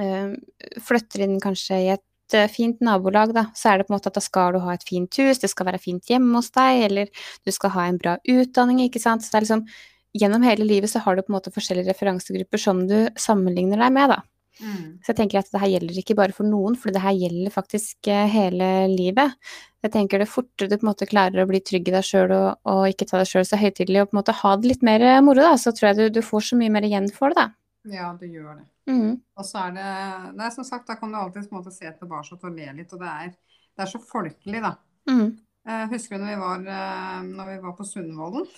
eh, 0.00 0.34
flytter 0.82 1.26
inn 1.26 1.38
kanskje 1.42 1.80
i 1.84 1.90
et 1.94 2.36
eh, 2.36 2.48
fint 2.52 2.82
nabolag, 2.84 3.34
da, 3.36 3.46
så 3.56 3.72
er 3.72 3.78
det 3.78 3.88
på 3.88 3.94
en 3.94 3.98
måte 3.98 4.10
at 4.10 4.18
da 4.18 4.24
skal 4.24 4.56
du 4.56 4.62
ha 4.64 4.74
et 4.74 4.86
fint 4.86 5.20
hus, 5.22 5.42
det 5.42 5.52
skal 5.52 5.70
være 5.70 5.82
fint 5.82 6.10
hjemme 6.10 6.34
hos 6.38 6.50
deg, 6.56 6.86
eller 6.90 7.28
du 7.46 7.54
skal 7.54 7.74
ha 7.76 7.86
en 7.86 8.00
bra 8.02 8.16
utdanning, 8.22 8.82
ikke 8.86 9.02
sant. 9.02 9.24
Så 9.24 9.32
det 9.32 9.42
er 9.42 9.48
liksom 9.48 9.68
Gjennom 10.16 10.40
hele 10.46 10.64
livet 10.64 10.88
så 10.88 11.02
har 11.04 11.12
du 11.12 11.20
på 11.20 11.28
en 11.28 11.34
måte 11.34 11.50
forskjellige 11.52 11.90
referansegrupper 11.90 12.60
som 12.62 12.78
du 12.88 12.94
sammenligner 13.20 13.82
deg 13.82 13.90
med, 13.92 14.14
da. 14.14 14.22
Mm. 14.56 14.98
Så 15.04 15.12
jeg 15.12 15.18
tenker 15.18 15.40
at 15.42 15.50
det 15.52 15.60
her 15.60 15.70
gjelder 15.74 15.98
ikke 16.00 16.16
bare 16.16 16.34
for 16.36 16.48
noen, 16.48 16.76
for 16.80 16.94
det 16.94 17.02
her 17.04 17.16
gjelder 17.16 17.52
faktisk 17.52 18.08
eh, 18.08 18.28
hele 18.32 18.68
livet. 18.92 19.36
Jeg 19.84 19.92
tenker 19.94 20.22
det 20.22 20.28
fortere 20.30 20.70
du 20.70 20.78
på 20.78 20.86
en 20.86 20.90
måte 20.90 21.08
klarer 21.08 21.44
å 21.44 21.48
bli 21.50 21.60
trygg 21.60 21.90
i 21.90 21.94
deg 21.94 22.06
sjøl 22.06 22.32
og, 22.34 22.48
og, 22.64 22.86
ikke 22.88 23.08
ta 23.10 23.20
deg 23.20 23.28
sjøl 23.30 23.44
så 23.46 23.60
høytidelig, 23.60 24.02
og 24.02 24.10
på 24.10 24.16
en 24.16 24.20
måte 24.22 24.38
ha 24.40 24.54
det 24.56 24.72
litt 24.72 24.86
mer 24.86 25.04
eh, 25.04 25.20
moro, 25.24 25.44
da, 25.44 25.58
så 25.60 25.74
tror 25.76 25.90
jeg 25.90 25.98
du, 25.98 26.18
du 26.18 26.22
får 26.24 26.48
så 26.48 26.60
mye 26.60 26.72
mer 26.72 26.88
igjen 26.88 27.10
for 27.14 27.34
det, 27.34 27.44
da. 27.44 27.48
Ja, 27.92 28.08
du 28.18 28.24
gjør 28.26 28.56
det. 28.56 28.66
Mm. 28.90 29.12
Og 29.36 29.46
så 29.46 29.66
er 29.66 29.76
det 29.76 29.90
Nei, 30.38 30.48
som 30.54 30.66
sagt, 30.66 30.88
da 30.88 30.96
kan 30.98 31.12
du 31.12 31.18
alltid 31.20 31.46
på 31.46 31.54
en 31.54 31.60
måte 31.60 31.74
se 31.74 31.90
tilbake 31.98 32.38
og 32.38 32.48
le 32.56 32.72
litt, 32.80 32.96
og 32.96 33.02
det 33.02 33.12
er, 33.12 33.36
det 33.76 33.84
er 33.84 33.92
så 33.92 34.00
folkelig, 34.02 34.64
da. 34.64 34.72
Mm. 35.10 35.28
Uh, 35.66 35.84
husker 35.90 36.16
du 36.16 36.22
når 36.22 36.32
vi 36.32 36.40
var, 36.40 36.66
uh, 36.66 37.20
når 37.26 37.52
vi 37.52 37.56
var 37.66 37.76
på 37.76 37.86
Sundvolden? 37.86 38.48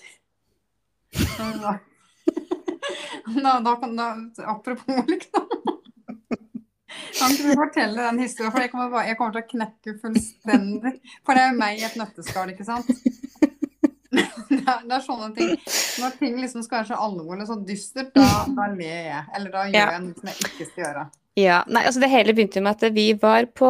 da, 3.43 3.61
da, 3.65 3.77
da, 3.81 4.09
apropos, 4.45 5.05
liksom. 5.09 5.48
Kan 7.19 7.35
ikke 7.35 7.51
du 7.51 7.61
fortelle 7.61 8.09
den 8.09 8.23
historien, 8.23 8.53
for 8.55 8.65
jeg 8.65 8.73
kommer, 8.73 9.07
jeg 9.07 9.19
kommer, 9.19 9.37
til 9.37 9.45
å 9.45 9.51
knekke 9.53 9.95
fullstendig. 10.03 10.95
For 11.27 11.39
det 11.39 11.45
er 11.45 11.53
jo 11.53 11.59
meg 11.61 11.81
i 11.81 11.87
et 11.89 11.97
nøtteskall, 12.01 12.53
ikke 12.55 12.69
sant? 12.69 12.91
Det 14.49 14.63
er, 14.65 14.85
det 14.89 14.95
er, 14.97 15.03
sånne 15.05 15.27
ting. 15.37 15.51
Når 16.01 16.15
ting 16.17 16.37
liksom 16.41 16.63
skal 16.65 16.81
være 16.81 16.89
så 16.95 17.01
alvorlig 17.05 17.45
og 17.45 17.51
så 17.51 17.57
dystert, 17.69 18.15
da, 18.15 18.47
da 18.57 18.69
ler 18.73 19.03
jeg. 19.11 19.25
Eller 19.37 19.53
da 19.53 19.65
gjør 19.69 19.93
jeg 19.93 20.05
noe 20.07 20.17
som 20.17 20.31
jeg 20.31 20.47
ikke 20.47 20.69
skal 20.71 20.85
gjøre. 20.85 21.03
Ja, 21.39 21.59
nei, 21.69 21.83
altså 21.87 22.01
Det 22.03 22.11
hele 22.11 22.35
begynte 22.35 22.63
med 22.65 22.79
at 22.79 22.97
vi 22.97 23.11
var 23.21 23.51
på 23.53 23.69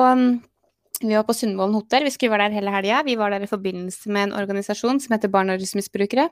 vi 0.99 1.15
var 1.15 1.27
på 1.29 1.35
Sundvolden 1.37 1.77
hotell. 1.79 2.07
Vi 2.09 2.11
skulle 2.15 2.35
være 2.35 2.49
der 2.49 2.59
hele 2.59 2.75
helga. 2.75 3.03
Vi 3.07 3.15
var 3.19 3.31
der 3.31 3.45
i 3.45 3.51
forbindelse 3.51 4.11
med 4.11 4.29
en 4.29 4.37
organisasjon 4.41 4.99
som 5.03 5.15
heter 5.15 5.31
Barn 5.31 5.53
og 5.53 5.61
rusmisbrukere. 5.61 6.29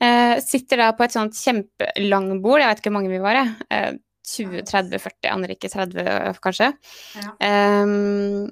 Eh, 0.00 0.36
sitter 0.44 0.80
da 0.80 0.90
på 0.96 1.04
et 1.06 1.14
sånt 1.14 1.36
kjempelangbord, 1.36 2.60
jeg 2.60 2.68
vet 2.68 2.80
ikke 2.82 2.90
hvor 2.90 2.98
mange 2.98 3.12
vi 3.12 3.20
var. 3.22 3.38
Eh, 3.72 3.92
20-30-40, 4.26 5.28
andre 5.30 5.56
ikke 5.56 5.70
30 5.72 6.38
kanskje. 6.44 6.70
Ja. 7.16 7.32
Um, 7.82 8.46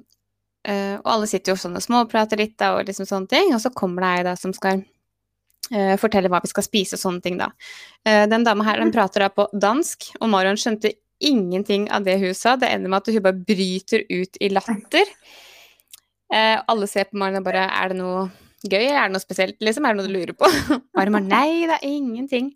uh, 0.67 0.97
og 1.01 1.09
alle 1.13 1.29
sitter 1.29 1.53
jo 1.53 1.59
sånn 1.59 1.77
og 1.77 1.83
småprater 1.83 2.39
litt 2.39 2.55
da, 2.61 2.75
og 2.77 2.87
liksom 2.87 3.07
sånne 3.09 3.31
ting. 3.31 3.53
Og 3.55 3.63
så 3.63 3.73
kommer 3.75 4.05
det 4.05 4.11
ei 4.11 4.27
da 4.29 4.35
som 4.39 4.53
skal 4.55 4.81
uh, 4.81 5.95
fortelle 6.01 6.31
hva 6.31 6.41
vi 6.43 6.51
skal 6.51 6.67
spise 6.67 6.99
og 6.99 7.03
sånne 7.03 7.25
ting, 7.25 7.39
da. 7.41 7.51
Uh, 8.07 8.23
den 8.31 8.47
dama 8.47 8.67
her 8.67 8.81
den 8.83 8.93
prater 8.95 9.25
da 9.25 9.31
på 9.33 9.49
dansk, 9.53 10.11
og 10.21 10.31
Marion 10.31 10.59
skjønte 10.59 10.95
ingenting 11.25 11.89
av 11.95 12.07
det 12.07 12.17
hun 12.23 12.35
sa. 12.37 12.55
Det 12.59 12.71
ender 12.71 12.91
med 12.91 13.03
at 13.03 13.11
hun 13.15 13.25
bare 13.25 13.45
bryter 13.51 14.07
ut 14.11 14.39
i 14.43 14.51
latter. 14.51 15.11
alle 16.33 16.87
ser 16.89 17.05
på 17.05 17.17
Marion 17.21 17.39
og 17.39 17.45
bare 17.45 17.69
Er 17.69 17.93
det 17.93 17.97
noe 17.99 18.25
gøy? 18.65 18.87
Er 18.89 19.05
det 19.07 19.13
noe 19.13 19.23
spesielt, 19.23 19.55
liksom? 19.63 19.85
Er 19.85 19.93
det 19.93 20.01
noe 20.01 20.09
du 20.09 20.15
lurer 20.15 20.33
på? 20.35 20.49
Marion 20.97 21.19
bare 21.19 21.29
Nei, 21.35 21.67
det 21.69 21.77
er 21.77 21.87
ingenting. 21.87 22.51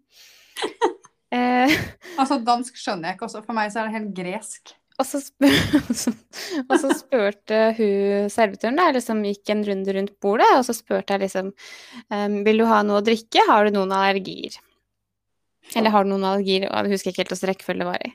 Eh, 1.30 1.74
altså, 2.18 2.40
dansk 2.46 2.78
skjønner 2.80 3.12
jeg 3.12 3.18
ikke 3.20 3.28
også. 3.30 3.44
For 3.46 3.58
meg 3.58 3.74
så 3.74 3.82
er 3.82 3.90
det 3.90 4.00
helt 4.00 4.14
gresk. 4.18 4.76
Og 5.00 5.08
så, 5.08 5.22
og 6.70 6.74
så 6.82 6.90
spurte 6.98 7.60
hun 7.78 8.32
servitøren, 8.34 8.80
da, 8.80 8.90
liksom 8.92 9.22
gikk 9.30 9.54
en 9.54 9.64
runde 9.68 9.96
rundt 9.96 10.16
bordet, 10.20 10.50
og 10.58 10.66
så 10.68 10.76
spurte 10.76 11.16
jeg 11.16 11.24
liksom 11.24 11.54
um, 11.54 12.40
Vil 12.44 12.60
du 12.60 12.66
ha 12.68 12.82
noe 12.84 13.00
å 13.00 13.06
drikke, 13.06 13.46
har 13.48 13.68
du 13.68 13.78
noen 13.78 13.94
allergier? 13.96 14.58
Eller 15.78 15.94
har 15.94 16.04
du 16.04 16.12
noen 16.12 16.28
allergier? 16.28 16.68
Og 16.68 16.90
jeg 16.90 16.98
husker 16.98 17.14
ikke 17.14 17.24
helt 17.24 17.32
hvilken 17.36 17.54
rekkefølge 17.54 17.86
det 17.86 17.92
var 17.94 18.04
i. 18.10 18.12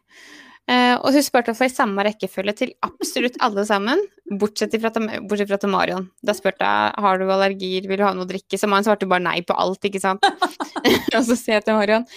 Uh, 0.64 0.96
og 1.04 1.12
hun 1.12 1.24
spurte 1.24 1.52
få 1.56 1.66
i 1.68 1.72
samme 1.72 2.04
rekkefølge 2.04 2.54
til 2.56 2.70
absolutt 2.84 3.34
alle 3.44 3.64
sammen, 3.68 4.00
bortsett 4.40 4.76
fra, 4.80 4.92
bortsett 5.24 5.48
fra 5.48 5.60
til 5.60 5.72
Marion. 5.72 6.06
Da 6.24 6.36
spurte 6.36 6.68
jeg 6.68 7.04
har 7.06 7.20
du 7.20 7.26
allergier, 7.28 7.88
vil 7.88 8.00
du 8.00 8.04
ha 8.04 8.12
noe 8.16 8.28
å 8.28 8.30
drikke, 8.30 8.60
så 8.60 8.68
Marion 8.68 8.90
svarte 8.90 9.08
bare 9.08 9.24
nei 9.24 9.38
på 9.44 9.56
alt, 9.56 9.84
ikke 9.88 10.04
sant. 10.04 10.24
og 11.16 11.20
så 11.20 11.32
sier 11.32 11.62
jeg 11.62 11.68
til 11.68 11.80
Marion 11.80 12.08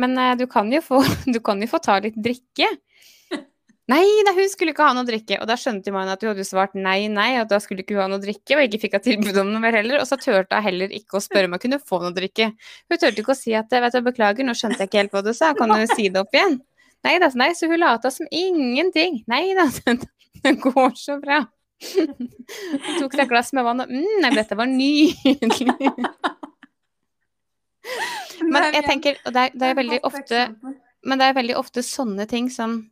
men 0.00 0.18
uh, 0.18 0.32
du, 0.38 0.46
kan 0.50 0.70
få, 0.82 1.02
du, 1.34 1.40
kan 1.44 1.62
jo 1.62 1.70
få, 1.70 1.80
ta 1.82 1.98
litt 2.02 2.16
drikke. 2.18 2.68
Nei, 3.92 4.02
nei, 4.24 4.32
hun 4.36 4.48
skulle 4.48 4.72
ikke 4.72 4.86
ha 4.86 4.94
noe 4.96 5.06
drikke. 5.08 5.36
Og 5.42 5.48
da 5.50 5.58
skjønte 5.60 5.92
man 5.94 6.08
at 6.08 6.22
hun 6.24 6.32
hadde 6.32 6.46
svart 6.48 6.76
nei, 6.78 7.04
nei, 7.12 7.34
at 7.36 7.50
da 7.50 7.58
skulle 7.60 7.84
ikke 7.84 7.98
hun 7.98 8.06
ha 8.06 8.10
noe 8.14 8.22
drikke, 8.22 8.56
og 8.56 8.64
ikke 8.64 8.80
fikk 8.86 8.98
hun 8.98 9.04
tilbud 9.04 9.40
om 9.42 9.50
noe 9.52 9.60
mer 9.60 9.76
heller. 9.76 10.00
Og 10.00 10.08
så 10.08 10.16
turte 10.20 10.56
hun 10.56 10.64
heller 10.64 10.94
ikke 10.96 11.18
å 11.20 11.24
spørre 11.24 11.50
om 11.50 11.56
hun 11.58 11.64
kunne 11.66 11.80
få 11.82 12.00
noe 12.00 12.14
drikke. 12.16 12.52
Hun 12.88 13.00
turte 13.00 13.20
ikke 13.20 13.34
å 13.34 13.38
si 13.38 13.52
at 13.58 13.72
vet 13.72 13.98
du, 13.98 14.00
beklager, 14.06 14.46
nå 14.46 14.56
skjønte 14.56 14.80
jeg 14.80 14.90
ikke 14.90 15.02
helt 15.02 15.18
hva 15.18 15.24
du 15.26 15.34
sa, 15.36 15.52
kan 15.58 15.74
du 15.74 15.84
si 15.92 16.08
det 16.08 16.22
opp 16.24 16.32
igjen? 16.32 16.62
Nei 17.04 17.18
da, 17.20 17.28
nei, 17.36 17.50
så 17.52 17.68
hun 17.68 17.82
lata 17.82 18.08
som 18.10 18.28
ingenting. 18.32 19.20
Nei 19.28 19.50
da, 19.58 19.68
det 20.44 20.56
går 20.64 20.96
så 20.96 21.18
bra. 21.20 21.44
Hun 21.84 22.98
tok 23.00 23.12
seg 23.12 23.26
et 23.26 23.30
glass 23.30 23.52
med 23.52 23.66
vann 23.66 23.84
og 23.84 23.90
mm, 23.92 24.20
nei, 24.24 24.32
dette 24.38 24.56
var 24.56 24.70
nydelig. 24.70 25.76
Men 28.50 28.74
jeg 28.74 28.84
tenker, 28.86 29.20
og 29.24 29.34
det 29.34 29.46
er, 29.46 29.54
det 29.54 29.70
er 29.70 29.78
veldig 29.78 30.00
ofte 30.06 30.40
Men 31.04 31.20
det 31.20 31.28
er 31.28 31.36
veldig 31.36 31.56
ofte 31.60 31.84
sånne 31.84 32.26
ting 32.30 32.50
som 32.52 32.82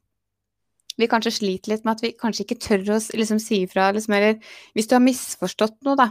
vi 1.00 1.08
kanskje 1.08 1.32
sliter 1.38 1.72
litt 1.72 1.86
med 1.86 1.96
at 1.96 2.02
vi 2.04 2.10
kanskje 2.20 2.44
ikke 2.44 2.58
tør 2.60 2.82
å 2.92 2.98
liksom, 3.16 3.38
si 3.40 3.62
ifra, 3.64 3.86
liksom, 3.96 4.12
eller 4.12 4.36
hvis 4.76 4.90
du 4.90 4.96
har 4.96 5.00
misforstått 5.04 5.78
noe, 5.86 5.96
da. 5.96 6.10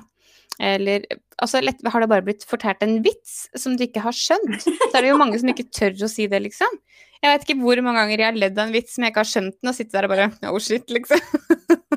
Eller 0.62 1.05
altså, 1.38 1.62
lett, 1.63 1.83
har 1.86 2.03
det 2.03 2.10
bare 2.10 2.25
blitt 2.25 2.45
fortalt 2.50 2.81
en 2.86 3.00
vits 3.05 3.45
som 3.57 3.77
du 3.77 3.86
ikke 3.86 4.03
har 4.03 4.15
skjønt, 4.17 4.65
så 4.65 4.89
er 4.89 5.05
det 5.05 5.12
jo 5.12 5.19
mange 5.21 5.39
som 5.41 5.51
ikke 5.53 5.69
tør 5.69 5.93
å 6.05 6.10
si 6.12 6.25
det, 6.31 6.41
liksom. 6.48 6.79
Jeg 7.21 7.29
vet 7.29 7.45
ikke 7.45 7.62
hvor 7.62 7.83
mange 7.86 8.01
ganger 8.01 8.24
jeg 8.24 8.29
har 8.31 8.41
ledd 8.41 8.57
av 8.57 8.65
en 8.65 8.74
vits 8.74 8.95
som 8.95 9.05
jeg 9.05 9.13
ikke 9.13 9.21
har 9.21 9.31
skjønt 9.31 9.57
den, 9.60 9.69
og 9.69 9.77
sitter 9.77 10.00
der 10.00 10.10
og 10.10 10.13
bare 10.15 10.51
oh 10.51 10.60
shit, 10.62 10.89
liksom. 10.89 11.21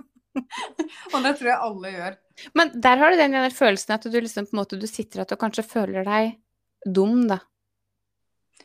og 1.15 1.19
det 1.25 1.35
tror 1.39 1.51
jeg 1.51 1.59
alle 1.71 1.95
gjør. 1.95 2.17
Men 2.59 2.73
der 2.85 3.01
har 3.01 3.13
du 3.13 3.21
den 3.21 3.37
den 3.39 3.55
følelsen 3.55 3.97
at 3.97 4.05
du 4.05 4.17
liksom 4.19 4.49
på 4.49 4.57
en 4.57 4.61
måte 4.61 4.79
du 4.81 4.87
sitter 4.91 5.23
at 5.23 5.33
du 5.33 5.39
kanskje 5.41 5.65
føler 5.67 6.05
deg 6.07 6.35
dum, 6.85 7.27
da. 7.29 7.41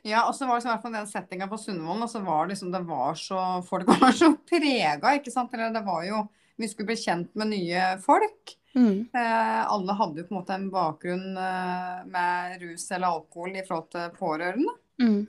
Ja, 0.07 0.23
og 0.27 0.35
så 0.35 0.47
var 0.47 0.59
det 0.59 0.67
i 0.67 0.71
hvert 0.71 0.83
fall 0.83 0.95
den 0.95 1.09
settinga 1.09 1.47
på 1.51 1.57
Sundvolden, 1.59 2.05
og 2.05 2.11
så 2.11 2.21
var 2.23 2.45
det 2.45 2.53
liksom 2.53 2.71
det 2.71 2.83
var 2.87 3.17
så 3.19 3.39
Folk 3.67 3.89
var 4.01 4.15
så 4.15 4.31
prega, 4.47 5.15
ikke 5.17 5.33
sant. 5.33 5.53
Eller 5.55 5.73
det 5.75 5.83
var 5.87 6.05
jo 6.07 6.23
Vi 6.59 6.67
skulle 6.67 6.91
bli 6.91 6.99
kjent 6.99 7.35
med 7.39 7.53
nye 7.53 7.83
folk. 8.03 8.55
Mm. 8.75 9.07
Eh, 9.15 9.61
alle 9.63 9.95
hadde 9.97 10.21
jo 10.21 10.27
på 10.27 10.33
en 10.33 10.39
måte 10.41 10.55
en 10.55 10.69
bakgrunn 10.73 11.37
eh, 11.39 12.01
med 12.11 12.63
rus 12.63 12.83
eller 12.91 13.07
alkohol 13.07 13.55
i 13.55 13.63
forhold 13.65 13.87
til 13.95 14.11
pårørende. 14.17 14.73
Mm. 15.01 15.21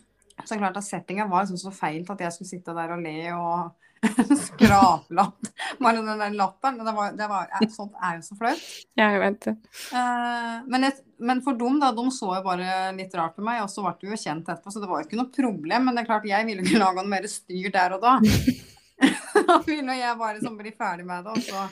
Så 0.45 0.59
klart 0.59 0.77
at 0.81 0.87
settinga 0.87 1.29
var 1.31 1.45
liksom 1.45 1.61
så 1.61 1.73
feil 1.75 2.03
at 2.03 2.25
jeg 2.27 2.35
skulle 2.35 2.51
sitte 2.51 2.75
der 2.77 2.97
og 2.97 3.05
le 3.05 3.17
og 3.37 3.87
skraplapp. 4.45 5.49
Bare 5.79 5.97
den 5.97 6.19
der 6.19 6.31
latteren. 6.31 6.79
Det 6.85 6.93
var, 6.93 7.13
det 7.13 7.29
var, 7.29 7.51
sånt 7.71 7.99
er 8.03 8.17
jo 8.19 8.25
så 8.25 8.37
flaut. 8.39 8.63
Jeg 8.97 9.21
vet 9.23 9.41
det. 9.45 9.55
Eh, 9.93 10.57
men, 10.67 10.87
jeg, 10.89 10.97
men, 11.19 11.43
for 11.45 11.59
dem, 11.61 11.81
da. 11.83 11.93
De 11.97 12.07
så 12.15 12.33
jo 12.39 12.47
bare 12.47 12.81
litt 12.97 13.15
rart 13.19 13.37
på 13.37 13.45
meg, 13.45 13.63
og 13.65 13.71
så 13.73 13.85
ble 13.85 14.09
vi 14.09 14.15
jo 14.15 14.23
kjent 14.23 14.49
etterpå, 14.49 14.73
så 14.73 14.83
det 14.83 14.91
var 14.91 15.03
jo 15.03 15.09
ikke 15.09 15.21
noe 15.21 15.35
problem. 15.35 15.87
Men 15.87 15.97
det 15.97 16.05
er 16.05 16.11
klart, 16.11 16.31
jeg 16.31 16.49
ville 16.49 16.65
ikke 16.65 16.81
lage 16.81 17.03
noe 17.03 17.13
mer 17.13 17.29
styr 17.31 17.71
der 17.75 17.99
og 17.99 18.03
da. 18.07 18.17
da 19.51 19.61
ville 19.67 20.01
jeg 20.01 20.19
bare 20.21 20.43
sånn 20.43 20.59
bli 20.59 20.75
ferdig 20.77 21.09
med 21.09 21.29
det, 21.29 21.37
og 21.37 21.47
så 21.51 21.69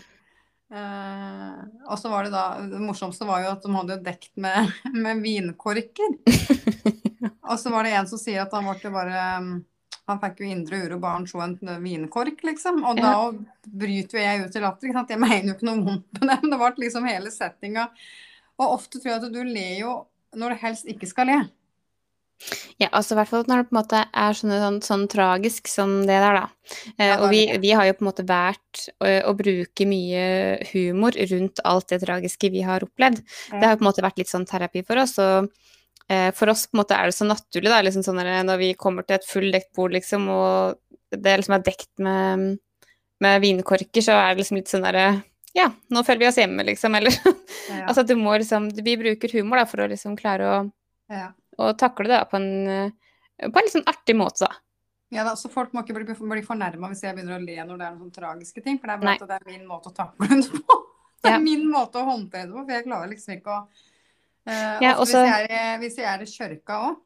Uh, 0.68 1.64
og 1.88 1.96
så 1.96 2.10
var 2.12 2.26
det 2.26 2.32
da 2.34 2.58
Det 2.60 2.76
morsomste 2.84 3.24
var 3.24 3.40
jo 3.40 3.52
at 3.54 3.62
de 3.64 3.70
hadde 3.72 3.94
dekt 4.04 4.34
med, 4.36 4.68
med 4.92 5.22
vinkorker. 5.24 6.18
og 7.48 7.54
så 7.56 7.72
var 7.72 7.88
det 7.88 7.94
en 7.96 8.10
som 8.10 8.20
sier 8.20 8.42
at 8.42 8.52
han 8.52 8.68
ble 8.68 8.92
bare 8.92 9.22
Han 10.08 10.20
fikk 10.22 10.42
jo 10.42 10.48
indre 10.48 10.80
uro 10.86 10.98
bare 11.02 11.18
han 11.18 11.26
så 11.28 11.42
en 11.44 11.58
vinkork, 11.84 12.40
liksom. 12.46 12.80
Og 12.88 13.00
da 13.00 13.12
bryter 13.68 14.18
jo 14.18 14.24
jeg 14.24 14.46
ut 14.46 14.56
i 14.56 14.64
latter. 14.64 14.94
Jeg 15.12 15.20
mener 15.20 15.50
jo 15.50 15.56
ikke 15.56 15.68
noe 15.68 15.84
vondt 15.84 16.20
med 16.20 16.24
det, 16.32 16.38
men 16.42 16.54
det 16.54 16.60
ble 16.62 16.72
liksom 16.84 17.08
hele 17.08 17.32
settinga. 17.34 17.88
Og 18.58 18.74
ofte 18.80 18.98
tror 18.98 19.12
jeg 19.12 19.20
at 19.20 19.34
du 19.34 19.42
ler 19.44 19.76
jo 19.82 19.94
når 20.38 20.54
du 20.54 20.62
helst 20.64 20.90
ikke 20.90 21.08
skal 21.08 21.30
le. 21.30 21.38
Ja, 22.78 22.86
altså 22.92 23.14
i 23.14 23.18
hvert 23.18 23.30
fall 23.32 23.46
når 23.50 23.62
det 23.62 23.68
på 23.68 23.74
en 23.74 23.78
måte 23.80 24.00
er 24.06 24.36
sånn, 24.38 24.52
sånn, 24.62 24.76
sånn 24.86 25.06
tragisk 25.10 25.70
som 25.70 25.96
det 26.06 26.18
der, 26.22 26.36
da. 26.38 26.74
Eh, 26.94 27.14
og 27.16 27.32
vi, 27.32 27.40
vi, 27.58 27.72
har 27.74 27.88
jo 27.88 27.96
på 27.98 28.04
en 28.04 28.10
måte 28.12 28.26
vært 28.28 28.84
å, 29.02 29.08
å, 29.30 29.32
bruke 29.38 29.86
mye 29.90 30.22
humor 30.70 31.18
rundt 31.32 31.62
alt 31.66 31.90
det 31.90 31.98
tragiske 32.04 32.52
vi 32.54 32.62
har 32.66 32.86
opplevd. 32.86 33.24
Det 33.50 33.64
har 33.64 33.80
på 33.80 33.82
en 33.82 33.88
måte 33.90 34.06
vært 34.06 34.22
litt 34.22 34.30
sånn 34.30 34.46
terapi 34.46 34.84
for 34.86 35.02
oss. 35.02 35.16
og 35.18 35.50
for 36.36 36.48
oss 36.48 36.62
på 36.68 36.76
en 36.76 36.80
måte 36.80 36.96
er 36.96 37.10
det 37.10 37.16
så 37.18 37.26
naturlig, 37.28 37.68
da, 37.68 37.82
liksom 37.84 38.04
sånn 38.06 38.20
når 38.48 38.60
vi 38.62 38.68
kommer 38.80 39.04
til 39.04 39.18
et 39.18 39.26
fulldekt 39.28 39.74
bord, 39.76 39.92
liksom, 39.92 40.24
og 40.32 40.78
det 41.12 41.34
liksom 41.36 41.56
er 41.58 41.66
dekt 41.66 41.90
med, 42.00 42.54
med 43.20 43.42
vinkorker, 43.44 44.04
så 44.04 44.16
er 44.16 44.30
det 44.30 44.40
liksom 44.40 44.60
litt 44.60 44.72
sånn 44.72 44.86
derre 44.88 45.08
Ja, 45.56 45.66
nå 45.92 46.00
føler 46.06 46.22
vi 46.22 46.30
oss 46.30 46.40
hjemme, 46.40 46.64
liksom, 46.64 46.96
eller 46.96 47.12
ja. 47.74 47.84
Altså 47.84 48.06
du 48.08 48.14
må 48.16 48.38
liksom 48.40 48.70
Vi 48.72 48.96
bruker 49.00 49.36
humor 49.36 49.60
da 49.60 49.66
for 49.68 49.84
å 49.84 49.90
liksom 49.92 50.16
klare 50.16 50.48
å 50.48 50.56
ja 51.12 51.28
å 51.58 51.74
takle 51.78 52.08
det 52.10 52.22
på 52.30 52.38
en, 52.38 52.50
eh, 52.68 52.90
på 53.44 53.58
en 53.58 53.66
litt 53.66 53.74
sånn 53.74 53.90
artig 53.90 54.16
måte, 54.16 54.46
da. 54.46 54.62
Ja 55.10 55.24
da, 55.24 55.34
så 55.40 55.48
Folk 55.48 55.72
må 55.72 55.82
ikke 55.82 55.96
bli, 55.96 56.04
bli 56.04 56.42
fornærma 56.44 56.90
hvis 56.90 57.02
jeg 57.02 57.16
begynner 57.16 57.38
å 57.38 57.42
le 57.42 57.56
når 57.64 57.78
det 57.80 57.86
er 57.86 57.94
noen 57.96 58.12
tragiske 58.12 58.62
ting. 58.64 58.76
For 58.78 58.90
det 58.90 58.96
er 58.96 59.04
bare 59.04 59.14
at 59.16 59.30
det 59.30 59.38
er 59.38 59.46
min 59.54 59.64
måte 59.66 59.88
å 59.88 59.96
takle 59.96 60.28
det 60.28 60.50
på. 60.52 60.78
Det 61.18 61.32
er 61.32 61.34
ja. 61.34 61.42
min 61.42 61.64
måte 61.66 61.98
å 61.98 62.06
håndtere 62.06 62.46
det 62.46 62.54
på. 62.54 62.60
For 62.62 62.72
jeg 62.76 62.84
klarer 62.84 63.08
liksom 63.10 63.32
ikke 63.34 63.50
å 63.50 63.62
uh, 64.48 64.78
ja, 64.84 64.94
også, 64.96 65.20
hvis, 65.82 66.00
jeg 66.00 66.08
er, 66.08 66.16
er, 66.16 66.24
i 66.24 66.32
kjørka 66.32 66.80
òg, 66.88 67.04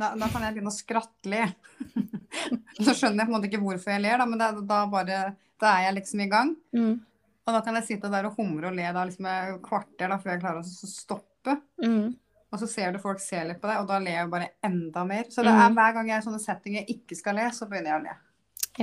da, 0.00 0.12
da, 0.18 0.26
kan 0.32 0.42
jeg 0.42 0.56
begynne 0.56 0.72
å 0.72 0.74
skratte 0.74 1.30
litt. 1.30 1.72
så 2.84 2.94
skjønner 2.96 3.22
jeg 3.22 3.28
på 3.28 3.30
en 3.30 3.36
måte 3.36 3.48
ikke 3.50 3.62
hvorfor 3.62 3.94
jeg 3.94 4.02
ler, 4.02 4.18
da, 4.18 4.26
men 4.28 4.40
det, 4.40 4.50
da, 4.68 4.82
bare, 4.90 5.22
da 5.62 5.74
er 5.76 5.86
jeg 5.88 5.98
liksom 6.00 6.24
i 6.24 6.30
gang. 6.32 6.54
Mm. 6.74 6.94
Og 7.42 7.54
da 7.56 7.60
kan 7.66 7.76
jeg 7.78 7.88
sitte 7.88 8.10
der 8.10 8.28
og 8.28 8.36
humre 8.38 8.70
og 8.70 8.76
le 8.76 8.90
da 8.94 9.04
liksom 9.06 9.26
et 9.30 9.62
kvarter 9.64 10.10
da, 10.12 10.18
før 10.22 10.34
jeg 10.34 10.42
klarer 10.44 10.62
å 10.62 10.90
stoppe. 10.90 11.56
Mm. 11.82 12.12
Og 12.52 12.60
så 12.60 12.68
ser 12.68 12.92
du 12.92 13.00
folk 13.02 13.22
se 13.22 13.40
litt 13.48 13.62
på 13.62 13.68
deg, 13.70 13.80
og 13.80 13.88
da 13.88 13.98
ler 14.02 14.18
jeg 14.20 14.30
bare 14.32 14.50
enda 14.66 15.02
mer. 15.08 15.24
Så 15.32 15.42
det 15.42 15.50
er 15.50 15.72
mm. 15.72 15.78
hver 15.78 15.96
gang 15.96 16.10
jeg 16.10 16.18
er 16.18 16.22
i 16.22 16.26
sånne 16.26 16.42
settinger 16.42 16.82
jeg 16.82 16.98
ikke 16.98 17.18
skal 17.18 17.38
le, 17.38 17.48
så 17.56 17.68
begynner 17.70 17.94
jeg 17.94 18.00
å 18.00 18.04
le. 18.04 18.16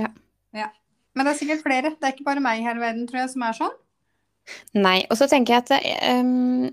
Ja. 0.00 0.10
ja. 0.58 0.68
Men 1.14 1.26
det 1.26 1.32
er 1.32 1.40
sikkert 1.40 1.64
flere. 1.64 1.94
Det 1.94 2.08
er 2.08 2.16
ikke 2.16 2.26
bare 2.26 2.42
meg 2.44 2.64
her 2.66 2.78
i 2.78 2.82
verden, 2.82 3.06
tror 3.08 3.22
jeg, 3.22 3.32
som 3.32 3.46
er 3.46 3.58
sånn. 3.60 3.78
Nei. 4.76 4.98
Og 5.06 5.18
så 5.20 5.28
tenker 5.30 5.56
jeg 5.56 5.64
at 5.64 6.20
um, 6.20 6.68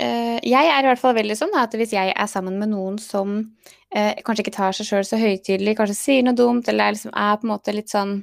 Jeg 0.00 0.70
er 0.70 0.84
i 0.84 0.88
hvert 0.88 1.00
fall 1.02 1.16
veldig 1.16 1.36
sånn 1.36 1.54
at 1.60 1.74
hvis 1.76 1.92
jeg 1.92 2.12
er 2.14 2.28
sammen 2.30 2.56
med 2.60 2.70
noen 2.72 2.96
som 3.02 3.38
uh, 3.40 4.12
kanskje 4.24 4.46
ikke 4.46 4.54
tar 4.56 4.76
seg 4.76 4.88
sjøl 4.88 5.06
så 5.06 5.18
høytidelig, 5.20 5.76
kanskje 5.78 5.98
sier 5.98 6.26
noe 6.26 6.38
dumt, 6.38 6.68
eller 6.70 6.94
liksom 6.96 7.12
er 7.12 7.38
på 7.40 7.48
en 7.48 7.52
måte 7.52 7.74
litt 7.76 7.92
sånn 7.92 8.20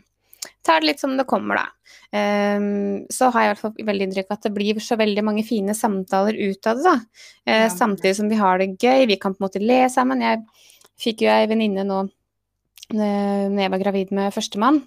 tar 0.67 0.81
det 0.81 0.91
litt 0.91 1.01
som 1.01 1.15
det 1.17 1.27
kommer, 1.29 1.59
da. 1.59 1.67
Um, 2.07 3.05
så 3.11 3.29
har 3.33 3.43
jeg 3.43 3.47
i 3.47 3.51
hvert 3.51 3.63
fall 3.63 3.87
veldig 3.89 4.05
inntrykk 4.07 4.29
av 4.29 4.37
at 4.37 4.45
det 4.47 4.53
blir 4.55 4.79
så 4.83 4.97
veldig 4.99 5.23
mange 5.27 5.43
fine 5.47 5.75
samtaler 5.75 6.37
ut 6.37 6.69
av 6.69 6.79
det, 6.79 6.85
da. 6.85 7.23
Uh, 7.47 7.63
ja. 7.65 7.71
Samtidig 7.73 8.15
som 8.19 8.31
vi 8.31 8.39
har 8.39 8.61
det 8.61 8.73
gøy, 8.75 9.07
vi 9.09 9.19
kan 9.21 9.35
på 9.35 9.41
en 9.41 9.47
måte 9.47 9.63
le 9.63 9.81
sammen. 9.91 10.23
Jeg 10.23 10.43
fikk 11.01 11.25
jo 11.25 11.31
ei 11.33 11.47
venninne 11.49 11.85
nå 11.87 12.03
uh, 12.07 12.97
når 12.97 13.61
jeg 13.63 13.73
var 13.75 13.83
gravid 13.83 14.13
med 14.15 14.35
førstemann. 14.35 14.81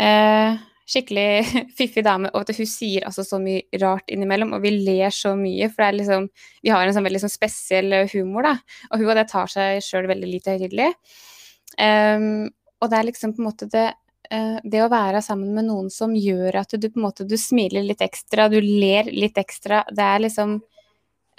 Uh, 0.00 0.60
skikkelig 0.88 1.28
fiffig 1.78 2.04
dame, 2.06 2.32
og 2.32 2.48
hun 2.48 2.68
sier 2.68 3.06
altså 3.08 3.24
så 3.26 3.40
mye 3.42 3.80
rart 3.82 4.10
innimellom, 4.14 4.54
og 4.56 4.64
vi 4.64 4.72
ler 4.76 5.14
så 5.14 5.34
mye, 5.38 5.70
for 5.74 5.94
liksom 5.94 6.28
Vi 6.64 6.72
har 6.72 6.86
en 6.86 6.96
sånn 6.96 7.06
veldig 7.06 7.22
sånn 7.26 7.36
spesiell 7.36 8.02
humor, 8.14 8.48
da. 8.48 8.54
Og 8.92 9.02
hun 9.02 9.12
og 9.12 9.16
det 9.20 9.28
tar 9.30 9.50
seg 9.52 9.82
sjøl 9.84 10.08
veldig 10.10 10.30
lite 10.32 10.56
høytidelig. 10.56 10.92
Um, 11.78 12.48
og 12.82 12.90
det 12.90 12.98
er 12.98 13.06
liksom 13.10 13.34
på 13.34 13.42
en 13.42 13.50
måte 13.50 13.68
det 13.70 13.90
Eh, 14.30 14.58
det 14.64 14.82
å 14.84 14.90
være 14.92 15.22
sammen 15.24 15.54
med 15.56 15.68
noen 15.70 15.86
som 15.92 16.12
gjør 16.12 16.58
at 16.60 16.74
du 16.76 16.90
på 16.90 17.00
en 17.00 17.06
måte 17.06 17.24
du 17.24 17.36
smiler 17.40 17.86
litt 17.86 18.02
ekstra, 18.04 18.50
du 18.52 18.58
ler 18.60 19.08
litt 19.08 19.38
ekstra, 19.40 19.86
det 19.88 20.04
er 20.04 20.20
liksom 20.26 20.58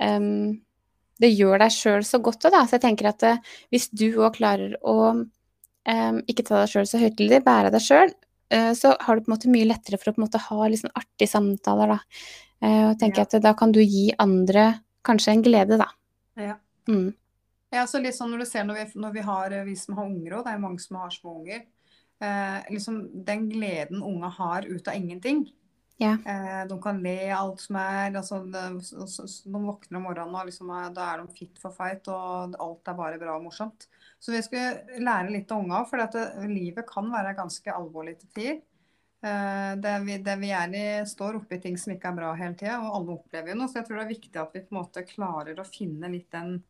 um, 0.02 0.58
Det 1.20 1.30
gjør 1.30 1.60
deg 1.60 1.74
sjøl 1.76 2.06
så 2.08 2.22
godt 2.24 2.48
òg, 2.48 2.54
da. 2.56 2.64
Så 2.66 2.78
jeg 2.78 2.86
tenker 2.88 3.12
at 3.12 3.26
uh, 3.28 3.42
hvis 3.70 3.90
du 3.92 4.08
òg 4.24 4.40
klarer 4.40 4.74
å 4.82 4.96
um, 5.20 6.20
ikke 6.26 6.48
ta 6.48 6.64
deg 6.64 6.72
sjøl 6.72 6.88
så 6.90 7.02
høytidelig, 7.02 7.44
bære 7.46 7.74
deg 7.76 7.84
sjøl, 7.84 8.14
eh, 8.16 8.29
så 8.74 8.96
har 9.00 9.16
du 9.16 9.24
på 9.24 9.30
en 9.30 9.36
måte 9.36 9.52
mye 9.54 9.68
lettere 9.70 10.00
for 10.02 10.12
å 10.12 10.16
på 10.16 10.22
en 10.22 10.26
måte 10.26 10.42
ha 10.42 10.68
liksom 10.68 10.94
artige 10.98 11.30
samtaler, 11.30 11.96
da. 11.96 12.00
Uh, 12.60 12.86
og 12.90 13.00
tenker 13.00 13.24
ja. 13.24 13.28
at 13.28 13.44
da 13.44 13.54
kan 13.56 13.72
du 13.72 13.80
gi 13.80 14.10
andre 14.20 14.72
kanskje 15.08 15.36
en 15.36 15.44
glede, 15.46 15.78
da. 15.80 15.88
Ja. 16.40 16.56
Mm. 16.90 17.12
Ja, 17.72 17.84
så 17.88 18.02
litt 18.02 18.18
sånn 18.18 18.32
når 18.34 18.42
du 18.42 18.50
ser 18.50 18.66
når 18.66 18.80
vi, 18.80 18.86
når 19.04 19.12
vi 19.14 19.24
har 19.28 19.54
vi 19.68 19.76
som 19.78 20.00
har 20.00 20.10
unger 20.10 20.40
òg, 20.40 20.48
det 20.48 20.56
er 20.56 20.64
mange 20.64 20.82
som 20.82 20.98
har 20.98 21.14
små 21.14 21.36
unger 21.44 21.62
eh, 22.20 22.74
liksom 22.74 23.24
den 23.26 23.50
gleden 23.50 24.04
unge 24.04 24.26
har 24.26 24.62
ut 24.62 24.88
av 24.88 24.96
ingenting. 24.96 25.46
Ja. 26.00 26.14
Eh, 26.26 26.62
de 26.70 26.78
kan 26.82 27.02
le 27.04 27.18
alt 27.36 27.62
som 27.62 27.78
er. 27.82 28.16
Altså, 28.16 28.40
de, 28.48 28.64
de 28.80 29.62
våkner 29.66 30.00
om 30.00 30.06
morgenen 30.08 30.38
og 30.40 30.48
liksom, 30.48 30.72
da 30.96 31.10
er 31.12 31.22
de 31.22 31.36
fit 31.36 31.60
for 31.62 31.76
fight, 31.76 32.08
og 32.08 32.56
alt 32.56 32.92
er 32.92 32.98
bare 32.98 33.20
bra 33.22 33.36
og 33.36 33.46
morsomt. 33.50 33.90
Så 34.20 34.34
vi 34.36 34.42
skulle 34.44 35.00
lære 35.04 35.34
litt 35.34 35.52
av 35.52 35.64
unga, 35.64 35.84
for 35.90 36.02
det, 36.02 36.26
livet 36.52 36.88
kan 36.88 37.08
være 37.12 37.36
ganske 37.38 37.76
alvorlig 37.76 38.18
til 38.22 38.34
tider. 38.36 38.60
Uh, 39.20 39.76
det, 39.76 39.98
vi, 40.06 40.14
det 40.24 40.34
vi 40.40 40.50
i, 40.56 40.84
står 41.04 41.42
oppi 41.42 41.58
ting 41.60 41.76
som 41.76 41.92
ikke 41.92 42.08
er 42.08 42.20
bra 42.22 42.30
hele 42.40 42.56
tida, 42.56 42.78
og 42.80 42.94
alle 42.96 43.18
opplever 43.18 43.52
jo 43.52 43.58
noe. 43.60 43.68
Så 43.68 43.82
jeg 43.82 43.90
tror 43.90 44.00
det 44.00 44.06
er 44.06 44.14
viktig 44.14 44.40
at 44.40 44.56
vi 44.56 44.62
på 44.64 44.72
en 44.72 44.80
måte 44.80 45.04
klarer 45.08 45.60
å 45.60 45.68
finne 45.68 46.12
litt 46.14 46.30
den, 46.32 46.62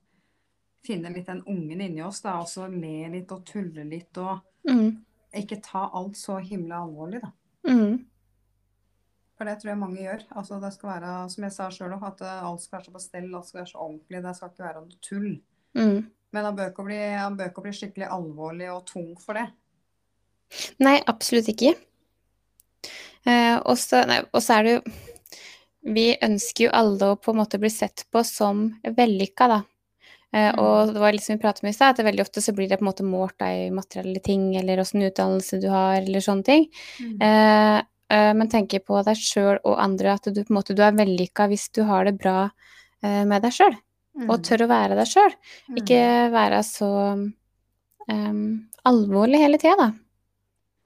finne 0.86 1.14
litt 1.14 1.30
den 1.30 1.44
ungen 1.46 1.86
inni 1.86 2.02
oss. 2.02 2.24
da, 2.26 2.40
Og 2.42 2.50
så 2.50 2.66
le 2.74 3.12
litt 3.14 3.30
og 3.36 3.46
tulle 3.46 3.86
litt 3.86 4.18
og 4.18 4.42
mm 4.66 4.90
ikke 5.38 5.60
ta 5.64 5.90
alt 5.94 6.18
så 6.18 6.40
himla 6.42 6.84
alvorlig, 6.84 7.22
da. 7.22 7.32
Mm. 7.70 8.06
For 9.40 9.48
det 9.48 9.56
tror 9.62 9.70
jeg 9.72 9.80
mange 9.80 10.02
gjør. 10.04 10.24
Altså 10.36 10.58
det 10.60 10.70
skal 10.76 10.90
være, 10.90 11.10
som 11.32 11.44
jeg 11.46 11.54
sa 11.56 11.66
sjøl 11.72 11.94
òg, 11.96 12.02
at 12.10 12.24
eh, 12.28 12.40
alt 12.44 12.60
skal 12.60 12.76
være 12.76 12.88
så 12.90 12.92
på 12.92 13.00
stell, 13.00 13.28
alt 13.32 13.48
skal 13.48 13.62
være 13.62 13.70
så 13.70 13.78
ordentlig. 13.86 14.20
Det 14.26 14.34
skal 14.36 14.50
ikke 14.52 14.66
være 14.66 14.82
noe 14.82 14.98
tull. 15.08 15.30
Mm. 15.80 16.00
Men 16.36 16.48
han 16.50 16.58
bør, 16.58 16.72
ikke 16.74 16.86
bli, 16.90 16.98
han 17.16 17.38
bør 17.40 17.52
ikke 17.54 17.64
bli 17.64 17.72
skikkelig 17.78 18.10
alvorlig 18.12 18.68
og 18.74 18.82
tung 18.90 19.14
for 19.22 19.40
det. 19.40 19.46
Nei, 20.84 20.98
absolutt 21.08 21.48
ikke. 21.54 21.72
Eh, 23.24 23.56
og 23.64 23.80
så 23.80 24.04
er 24.04 24.68
det 24.68 24.74
jo 24.74 24.82
Vi 25.96 26.06
ønsker 26.24 26.66
jo 26.66 26.72
alle 26.76 27.14
å 27.14 27.18
på 27.20 27.32
en 27.32 27.40
måte 27.40 27.60
bli 27.62 27.72
sett 27.72 28.04
på 28.12 28.26
som 28.28 28.66
vellykka, 28.84 29.48
da. 29.48 29.62
Uh, 30.30 30.52
og 30.62 30.92
det 30.94 31.02
var 31.02 31.16
litt 31.16 31.24
som 31.26 31.34
vi 31.34 31.42
pratet 31.42 31.64
om 31.64 31.70
i 31.72 31.74
stad, 31.74 31.96
at 31.96 32.06
veldig 32.06 32.22
ofte 32.22 32.44
så 32.44 32.54
blir 32.54 32.68
det 32.70 32.78
på 32.78 32.84
en 32.84 32.90
måte 32.92 33.06
målt 33.08 33.42
i 33.42 33.72
materielle 33.74 34.20
ting, 34.22 34.52
eller 34.60 34.84
åssen 34.84 35.02
utdannelse 35.08 35.58
du 35.64 35.70
har, 35.72 36.04
eller 36.04 36.22
sånne 36.22 36.46
ting. 36.46 36.68
Mm. 37.00 37.16
Uh, 37.24 37.80
men 38.10 38.50
tenker 38.50 38.82
på 38.82 38.98
deg 39.06 39.20
sjøl 39.22 39.60
og 39.62 39.76
andre, 39.78 40.16
at 40.18 40.30
du 40.34 40.40
på 40.42 40.50
en 40.50 40.58
måte 40.58 40.74
du 40.74 40.82
er 40.82 40.96
vellykka 40.98 41.46
hvis 41.52 41.68
du 41.78 41.84
har 41.86 42.08
det 42.08 42.16
bra 42.18 42.48
med 43.02 43.44
deg 43.46 43.54
sjøl. 43.54 43.76
Mm. 44.18 44.26
Og 44.28 44.42
tør 44.44 44.66
å 44.66 44.70
være 44.72 44.98
deg 44.98 45.08
sjøl. 45.08 45.36
Mm. 45.70 45.78
Ikke 45.84 46.00
være 46.34 46.64
så 46.66 46.90
um, 48.10 48.42
alvorlig 48.90 49.44
hele 49.44 49.60
tida, 49.62 49.78
da. 49.78 49.92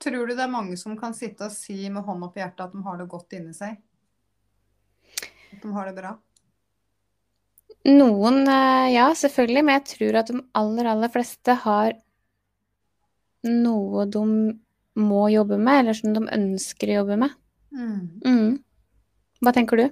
Tror 0.03 0.27
du 0.27 0.35
det 0.35 0.43
er 0.43 0.51
mange 0.51 0.75
som 0.79 0.97
kan 0.99 1.15
sitte 1.15 1.47
og 1.47 1.55
si 1.55 1.87
med 1.87 2.03
hånda 2.03 2.29
på 2.33 2.41
hjertet 2.41 2.65
at 2.65 2.75
de 2.75 2.83
har 2.83 2.99
det 2.99 3.09
godt 3.11 3.35
inni 3.37 3.55
seg? 3.55 3.77
At 5.53 5.63
de 5.63 5.73
har 5.73 5.87
det 5.87 5.95
bra? 5.95 6.15
Noen, 7.87 8.41
eh, 8.47 8.89
ja, 8.95 9.09
selvfølgelig. 9.15 9.63
Men 9.63 9.79
jeg 9.79 9.85
tror 9.93 10.19
at 10.19 10.31
de 10.31 10.41
aller, 10.59 10.89
aller 10.91 11.11
fleste 11.13 11.55
har 11.63 11.95
noe 13.47 14.05
de 14.07 14.25
må 14.99 15.25
jobbe 15.33 15.57
med, 15.57 15.79
eller 15.81 15.97
som 15.97 16.13
de 16.15 16.23
ønsker 16.27 16.91
å 16.91 17.01
jobbe 17.01 17.19
med. 17.25 17.35
Mm. 17.73 17.99
Mm. 18.25 18.57
Hva 19.43 19.53
tenker 19.55 19.79
du? 19.79 19.85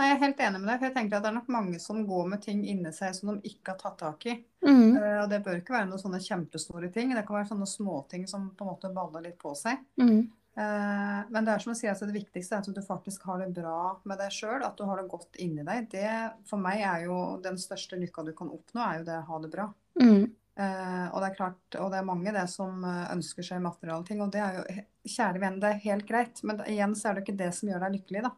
Nei, 0.00 0.08
Jeg 0.08 0.16
er 0.16 0.22
helt 0.24 0.40
enig 0.40 0.60
med 0.60 0.68
deg. 0.70 0.78
for 0.78 0.88
jeg 0.88 0.96
tenker 0.96 1.16
at 1.16 1.22
Det 1.22 1.28
er 1.28 1.36
nok 1.36 1.48
mange 1.52 1.78
som 1.80 2.06
går 2.08 2.26
med 2.32 2.42
ting 2.42 2.64
inni 2.64 2.92
seg 2.92 3.14
som 3.14 3.34
de 3.34 3.50
ikke 3.50 3.74
har 3.74 3.78
tatt 3.80 3.98
tak 4.00 4.26
i. 4.26 4.36
Mm. 4.64 4.96
Uh, 4.96 5.18
og 5.22 5.30
Det 5.30 5.42
bør 5.44 5.60
ikke 5.60 5.76
være 5.76 5.88
noen 5.90 6.00
sånne 6.00 6.20
kjempestore 6.24 6.92
ting. 6.92 7.14
Det 7.14 7.24
kan 7.26 7.36
være 7.36 7.50
sånne 7.52 7.68
småting 7.68 8.28
som 8.30 8.50
på 8.56 8.64
en 8.64 8.70
måte 8.72 8.92
baller 8.94 9.26
litt 9.28 9.38
på 9.40 9.52
seg. 9.58 9.82
Uh, 10.00 11.20
men 11.30 11.44
det 11.44 11.52
er 11.52 11.62
som 11.62 11.72
å 11.72 11.76
si 11.78 11.88
altså, 11.88 12.08
det 12.08 12.16
viktigste 12.16 12.56
er 12.56 12.64
at 12.64 12.74
du 12.74 12.82
faktisk 12.84 13.22
har 13.28 13.44
det 13.44 13.52
bra 13.54 14.00
med 14.08 14.20
deg 14.20 14.32
sjøl. 14.32 14.64
At 14.64 14.80
du 14.80 14.86
har 14.88 15.00
det 15.00 15.10
godt 15.12 15.36
inni 15.36 15.66
deg. 15.68 15.90
Det 15.92 16.08
for 16.48 16.62
meg 16.62 16.80
er 16.80 17.04
jo 17.04 17.20
den 17.44 17.60
største 17.60 18.00
lykka 18.00 18.24
du 18.24 18.32
kan 18.36 18.52
oppnå, 18.52 18.80
er 18.80 19.00
jo 19.00 19.08
det 19.10 19.20
å 19.20 19.28
ha 19.28 19.42
det 19.44 19.52
bra. 19.52 19.68
Mm. 20.00 20.30
Uh, 20.60 21.06
og 21.14 21.22
det 21.22 21.30
er 21.30 21.36
klart, 21.38 21.60
og 21.80 21.88
det 21.88 22.00
er 22.00 22.04
mange 22.04 22.32
det 22.36 22.44
som 22.52 22.82
ønsker 22.84 23.46
seg 23.46 23.62
materiale 23.64 24.04
ting. 24.04 24.20
Og 24.20 24.32
det 24.34 24.42
er 24.44 24.58
jo, 24.58 24.84
kjære 25.08 25.40
venn, 25.40 25.60
det 25.62 25.70
er 25.70 25.84
helt 25.86 26.06
greit. 26.08 26.42
Men 26.44 26.60
igjen 26.68 26.96
så 26.98 27.08
er 27.08 27.16
det 27.16 27.24
ikke 27.24 27.40
det 27.40 27.52
som 27.56 27.70
gjør 27.70 27.86
deg 27.86 27.96
lykkelig, 27.96 28.24
da. 28.28 28.34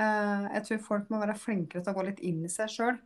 Eh, 0.00 0.44
jeg 0.56 0.64
tror 0.66 0.84
folk 0.86 1.10
må 1.12 1.20
være 1.20 1.36
flinkere 1.38 1.82
til 1.82 1.92
å 1.92 1.98
gå 1.98 2.06
litt 2.06 2.22
inn 2.24 2.44
i 2.46 2.52
seg 2.52 2.70
sjøl. 2.72 3.00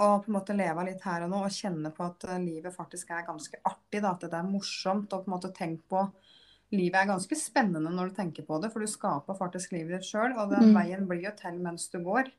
Og 0.00 0.24
på 0.24 0.30
en 0.30 0.36
måte 0.38 0.56
leve 0.56 0.86
litt 0.86 1.02
her 1.04 1.26
og 1.26 1.32
nå 1.32 1.42
og 1.44 1.54
kjenne 1.54 1.92
på 1.94 2.06
at 2.06 2.26
eh, 2.26 2.42
livet 2.42 2.74
faktisk 2.74 3.12
er 3.14 3.26
ganske 3.28 3.60
artig. 3.62 4.00
Da, 4.00 4.14
at 4.14 4.26
det 4.26 4.36
er 4.36 4.48
morsomt. 4.48 5.12
Og 5.12 5.24
på 5.24 5.30
en 5.30 5.36
måte 5.36 5.54
tenke 5.56 5.86
på 5.90 6.08
Livet 6.70 7.00
er 7.00 7.08
ganske 7.08 7.34
spennende 7.34 7.90
når 7.90 8.12
du 8.12 8.18
tenker 8.20 8.44
på 8.46 8.60
det, 8.62 8.68
for 8.70 8.78
du 8.78 8.86
skaper 8.86 9.34
faktisk 9.34 9.72
livet 9.74 9.96
ditt 9.96 10.06
sjøl. 10.06 10.36
Og 10.38 10.52
den 10.52 10.68
mm. 10.68 10.76
veien 10.76 11.08
blir 11.10 11.24
jo 11.24 11.32
til 11.34 11.56
mens 11.58 11.88
du 11.90 11.96
går. 12.06 12.30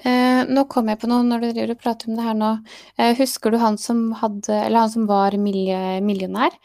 Eh, 0.00 0.42
nå 0.48 0.64
kom 0.70 0.88
jeg 0.88 1.00
på 1.00 1.08
noe 1.10 1.24
når 1.26 1.42
du 1.42 1.48
driver 1.50 1.74
og 1.74 1.82
prater 1.82 2.08
om 2.08 2.16
det 2.16 2.26
her 2.26 2.36
nå. 2.38 2.50
Eh, 2.96 3.12
husker 3.18 3.52
du 3.52 3.58
han 3.60 3.76
som, 3.80 4.10
hadde, 4.16 4.54
eller 4.54 4.86
han 4.86 4.92
som 4.92 5.08
var 5.10 5.36
millionær? 5.36 6.56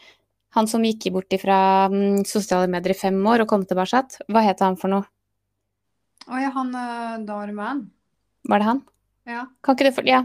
Han 0.56 0.68
som 0.70 0.84
gikk 0.86 1.10
bort 1.12 1.34
fra 1.42 1.58
um, 1.92 2.22
sosiale 2.24 2.70
medier 2.72 2.94
i 2.94 2.96
fem 2.96 3.18
år 3.28 3.44
og 3.44 3.50
kom 3.50 3.66
tilbake? 3.68 4.22
Hva 4.32 4.44
het 4.46 4.62
han 4.64 4.78
for 4.80 4.92
noe? 4.92 5.04
Å 6.26 6.40
ja, 6.40 6.48
han 6.54 6.72
uh, 6.72 7.18
Darman. 7.26 7.84
Var 8.48 8.62
det 8.62 8.68
han? 8.70 8.80
Ja. 9.28 9.44
Kan 9.60 9.76
ikke 9.76 9.90
du 9.90 9.98
for... 9.98 10.08
Ja. 10.08 10.22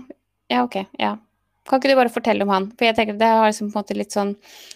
ja, 0.48 0.64
OK. 0.64 0.80
Ja. 1.02 1.18
Kan 1.68 1.82
ikke 1.82 1.92
du 1.92 2.00
bare 2.00 2.14
fortelle 2.14 2.48
om 2.48 2.54
han? 2.54 2.70
For 2.78 2.88
jeg 2.88 2.96
tenker 2.98 3.20
det 3.20 3.28
har 3.28 3.50
liksom 3.50 3.74
på 3.74 3.76
en 3.76 3.84
måte 3.84 3.98
litt 3.98 4.16
sånn 4.16 4.32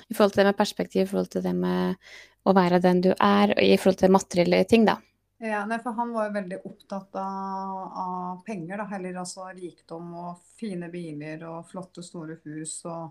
i 0.10 0.18
forhold 0.18 0.36
til 0.36 0.44
det 0.44 0.50
med 0.52 0.60
perspektiv, 0.60 1.06
i 1.06 1.10
forhold 1.14 1.32
til 1.34 1.46
det 1.46 1.56
med 1.56 2.12
å 2.46 2.54
være 2.54 2.82
den 2.84 3.02
du 3.06 3.12
er, 3.16 3.56
og 3.56 3.64
i 3.64 3.78
forhold 3.80 4.04
til 4.04 4.14
materielle 4.14 4.60
ting, 4.70 4.84
da. 4.86 5.00
Ja, 5.38 5.66
nei, 5.68 5.80
for 5.84 5.92
han 5.98 6.14
var 6.16 6.30
jo 6.30 6.36
veldig 6.38 6.58
opptatt 6.64 7.16
av, 7.20 7.80
av 8.02 8.44
penger, 8.46 8.80
da. 8.80 8.86
Heller 8.94 9.20
altså 9.20 9.50
rikdom 9.52 10.14
og 10.16 10.44
fine 10.60 10.88
biler 10.94 11.44
og 11.50 11.66
flotte, 11.68 12.04
store 12.06 12.38
hus 12.46 12.78
og 12.88 13.10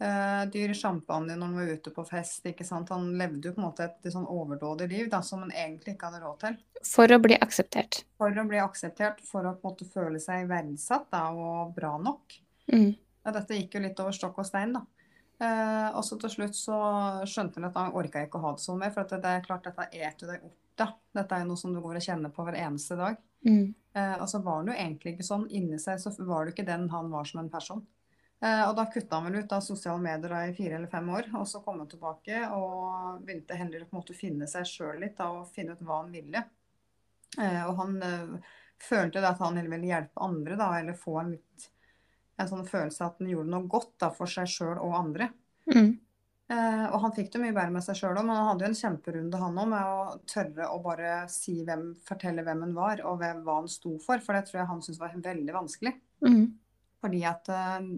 eh, 0.00 0.44
dyr 0.52 0.72
champagne 0.74 1.36
når 1.36 1.50
han 1.50 1.58
var 1.58 1.72
ute 1.76 1.92
på 1.92 2.04
fest. 2.08 2.46
ikke 2.48 2.64
sant? 2.64 2.88
Han 2.94 3.10
levde 3.20 3.50
jo 3.50 3.56
på 3.56 3.60
en 3.60 3.66
måte 3.68 3.88
et 3.90 4.12
sånn 4.12 4.24
overdådig 4.24 4.88
liv 4.92 5.10
da, 5.12 5.20
som 5.22 5.44
han 5.44 5.52
egentlig 5.52 5.96
ikke 5.96 6.08
hadde 6.08 6.22
råd 6.24 6.38
til. 6.46 6.56
For 6.88 7.12
å 7.12 7.18
bli 7.20 7.36
akseptert. 7.36 8.02
For 8.16 8.32
å 8.32 8.44
bli 8.48 8.62
akseptert, 8.62 9.20
for 9.26 9.44
å 9.44 9.52
på 9.58 9.68
en 9.68 9.74
måte 9.74 9.88
føle 9.90 10.22
seg 10.22 10.48
verdsatt 10.48 11.10
da, 11.12 11.26
og 11.34 11.74
bra 11.76 11.96
nok. 12.00 12.38
Mm. 12.72 12.94
Ja, 13.26 13.34
dette 13.34 13.58
gikk 13.58 13.76
jo 13.76 13.84
litt 13.84 14.00
over 14.00 14.16
stokk 14.16 14.40
og 14.40 14.48
stein, 14.48 14.72
da. 14.78 14.86
Eh, 15.44 15.90
og 15.92 16.00
så 16.06 16.16
til 16.18 16.32
slutt 16.32 16.56
så 16.56 16.78
skjønte 17.28 17.60
han 17.60 17.68
at 17.68 17.76
han 17.78 17.92
orka 18.00 18.24
ikke 18.24 18.40
å 18.40 18.46
ha 18.46 18.54
det 18.56 18.64
sånn 18.64 18.80
mer, 18.80 18.94
for 18.96 19.12
det 19.12 19.34
er 19.34 19.44
klart 19.44 19.68
dette 19.68 19.90
eter 19.92 20.32
deg 20.32 20.48
opp. 20.48 20.56
Da. 20.80 20.92
Dette 21.18 21.36
er 21.36 21.44
jo 21.44 21.50
noe 21.50 21.60
som 21.60 21.74
du 21.74 21.82
går 21.84 22.00
og 22.00 22.04
kjenner 22.04 22.32
på 22.34 22.46
hver 22.46 22.56
eneste 22.60 22.98
dag. 22.98 23.20
Mm. 23.46 23.74
Og 23.98 24.26
så 24.30 24.38
var 24.44 24.60
han 24.60 24.68
jo 24.70 24.74
egentlig 24.76 25.12
ikke 25.14 25.26
sånn. 25.26 25.46
Inni 25.54 25.78
seg 25.82 25.98
så 25.98 26.12
var 26.22 26.46
det 26.46 26.52
ikke 26.52 26.66
den 26.68 26.84
han 26.92 27.08
var 27.10 27.26
som 27.26 27.40
en 27.42 27.50
person. 27.50 27.80
Eh, 28.40 28.60
og 28.68 28.76
da 28.78 28.84
kutta 28.86 29.18
han 29.18 29.26
vel 29.26 29.42
ut 29.42 29.52
av 29.52 29.64
sosiale 29.66 29.98
medier 30.02 30.34
i 30.46 30.54
fire 30.54 30.78
eller 30.78 30.90
fem 30.90 31.08
år. 31.10 31.30
Og 31.40 31.48
så 31.48 31.60
kom 31.64 31.80
han 31.82 31.90
tilbake 31.90 32.44
og 32.54 33.24
begynte 33.24 33.58
heller 33.58 33.86
å 33.90 34.04
finne 34.14 34.46
seg 34.50 34.68
sjøl 34.68 35.02
litt 35.02 35.18
da, 35.18 35.30
og 35.34 35.50
finne 35.54 35.74
ut 35.74 35.82
hva 35.82 36.02
han 36.02 36.14
ville. 36.14 36.44
Eh, 37.38 37.62
og 37.66 37.74
han 37.82 37.98
uh, 38.02 38.54
følte 38.82 39.24
at 39.26 39.42
han 39.42 39.58
heller 39.58 39.74
ville 39.74 39.90
hjelpe 39.90 40.22
andre, 40.24 40.56
da, 40.58 40.70
eller 40.78 40.96
få 40.98 41.18
en, 41.20 41.34
litt, 41.34 41.66
en 42.38 42.50
sånn 42.50 42.66
følelse 42.66 43.04
at 43.04 43.18
han 43.20 43.32
gjorde 43.32 43.52
noe 43.52 43.70
godt 43.70 43.96
da, 44.00 44.12
for 44.14 44.30
seg 44.30 44.48
sjøl 44.50 44.78
og 44.78 44.96
andre. 44.96 45.32
Mm. 45.68 45.90
Uh, 46.48 46.86
og 46.94 47.02
han 47.02 47.12
fikk 47.12 47.26
det 47.34 47.42
mye 47.42 47.52
bedre 47.52 47.72
med 47.74 47.84
seg 47.84 47.98
sjøl 47.98 48.16
òg, 48.16 48.24
men 48.24 48.38
han 48.38 48.46
hadde 48.48 48.64
jo 48.64 48.68
en 48.70 48.78
kjemperunde 48.78 49.40
han 49.42 49.58
òg 49.60 49.66
med 49.68 49.88
å 49.92 50.14
tørre 50.30 50.68
å 50.72 50.78
bare 50.80 51.10
si 51.28 51.58
hvem, 51.66 51.90
fortelle 52.08 52.44
hvem 52.46 52.62
han 52.64 52.72
var, 52.76 53.02
og 53.04 53.18
hvem, 53.20 53.42
hva 53.44 53.58
han 53.58 53.68
sto 53.68 53.98
for. 54.00 54.22
For 54.24 54.36
det 54.36 54.46
tror 54.48 54.62
jeg 54.62 54.70
han 54.70 54.80
syntes 54.84 55.02
var 55.02 55.18
veldig 55.26 55.56
vanskelig. 55.58 55.92
Mm. 56.24 56.46
Fordi 57.04 57.20
at 57.28 57.52
uh, 57.52 57.90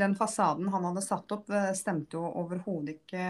den 0.00 0.16
fasaden 0.16 0.72
han 0.72 0.88
hadde 0.88 1.04
satt 1.04 1.36
opp, 1.36 1.52
eh, 1.54 1.70
stemte 1.78 2.18
jo 2.18 2.24
overhodet 2.40 2.96
ikke 2.96 3.26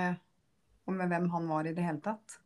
med 0.94 1.10
hvem 1.10 1.28
han 1.32 1.48
var 1.48 1.66
i 1.68 1.74
det 1.76 1.84
hele 1.84 2.00
tatt. 2.04 2.38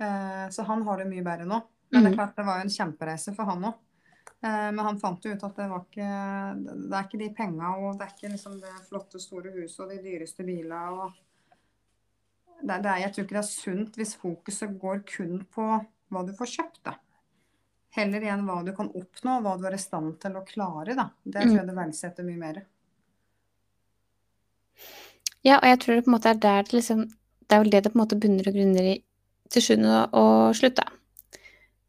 Uh, 0.00 0.50
så 0.50 0.64
han 0.66 0.82
har 0.88 0.98
det 0.98 1.10
mye 1.10 1.22
bedre 1.26 1.46
nå. 1.46 1.60
Men 1.92 2.00
det 2.00 2.08
er 2.08 2.14
mm. 2.14 2.18
klart 2.18 2.38
det 2.38 2.46
var 2.48 2.58
jo 2.58 2.66
en 2.66 2.74
kjempereise 2.74 3.34
for 3.36 3.52
han 3.52 3.68
òg. 3.70 3.76
Uh, 4.44 4.70
men 4.76 4.82
han 4.84 4.98
fant 5.00 5.24
jo 5.24 5.32
ut 5.32 5.44
at 5.46 5.56
det 5.56 5.66
var 5.70 5.84
ikke 5.86 6.08
Det 6.66 6.96
er 6.98 7.06
ikke 7.06 7.20
de 7.22 7.28
penga 7.32 7.70
og 7.80 7.94
det 7.96 8.04
er 8.04 8.10
ikke 8.12 8.32
liksom 8.34 8.58
det 8.60 8.72
flotte, 8.90 9.20
store 9.22 9.54
huset 9.54 9.86
og 9.86 9.94
de 9.94 10.02
dyreste 10.04 10.44
bilene 10.44 10.80
og 10.92 11.14
det, 12.60 12.76
det 12.84 12.90
er, 12.90 12.98
Jeg 13.04 13.14
tror 13.14 13.24
ikke 13.24 13.36
det 13.38 13.40
er 13.40 13.48
sunt 13.48 13.96
hvis 14.00 14.14
fokuset 14.20 14.76
går 14.80 15.00
kun 15.08 15.40
på 15.54 15.70
hva 16.12 16.22
du 16.26 16.34
får 16.36 16.50
kjøpt, 16.52 16.82
da. 16.86 16.94
Heller 17.96 18.22
igjen 18.26 18.44
hva 18.46 18.60
du 18.66 18.70
kan 18.76 18.90
oppnå, 18.90 19.40
hva 19.42 19.56
du 19.58 19.66
er 19.68 19.76
i 19.76 19.80
stand 19.82 20.16
til 20.22 20.36
å 20.38 20.44
klare. 20.46 20.96
Da. 20.98 21.08
Det 21.22 21.40
tror 21.40 21.50
mm. 21.50 21.58
jeg 21.58 21.68
du 21.68 21.74
verdsetter 21.78 22.26
mye 22.26 22.40
mer. 22.40 22.60
Ja, 25.44 25.58
og 25.58 25.66
jeg 25.68 25.80
tror 25.82 25.96
det 25.96 26.04
på 26.06 26.10
en 26.10 26.16
måte 26.16 26.32
er 26.32 26.40
der 26.40 26.64
det 26.64 26.72
liksom 26.78 27.04
Det 27.44 27.56
er 27.56 27.60
vel 27.60 27.70
det 27.74 27.82
det 27.84 27.92
på 27.92 27.98
en 27.98 28.02
måte 28.02 28.16
bunner 28.16 28.46
og 28.48 28.54
grunner 28.56 28.86
i 28.88 28.94
til 29.52 29.62
sjuende 29.62 29.98
og 30.16 30.54
slutt, 30.56 30.78
da. 30.80 30.86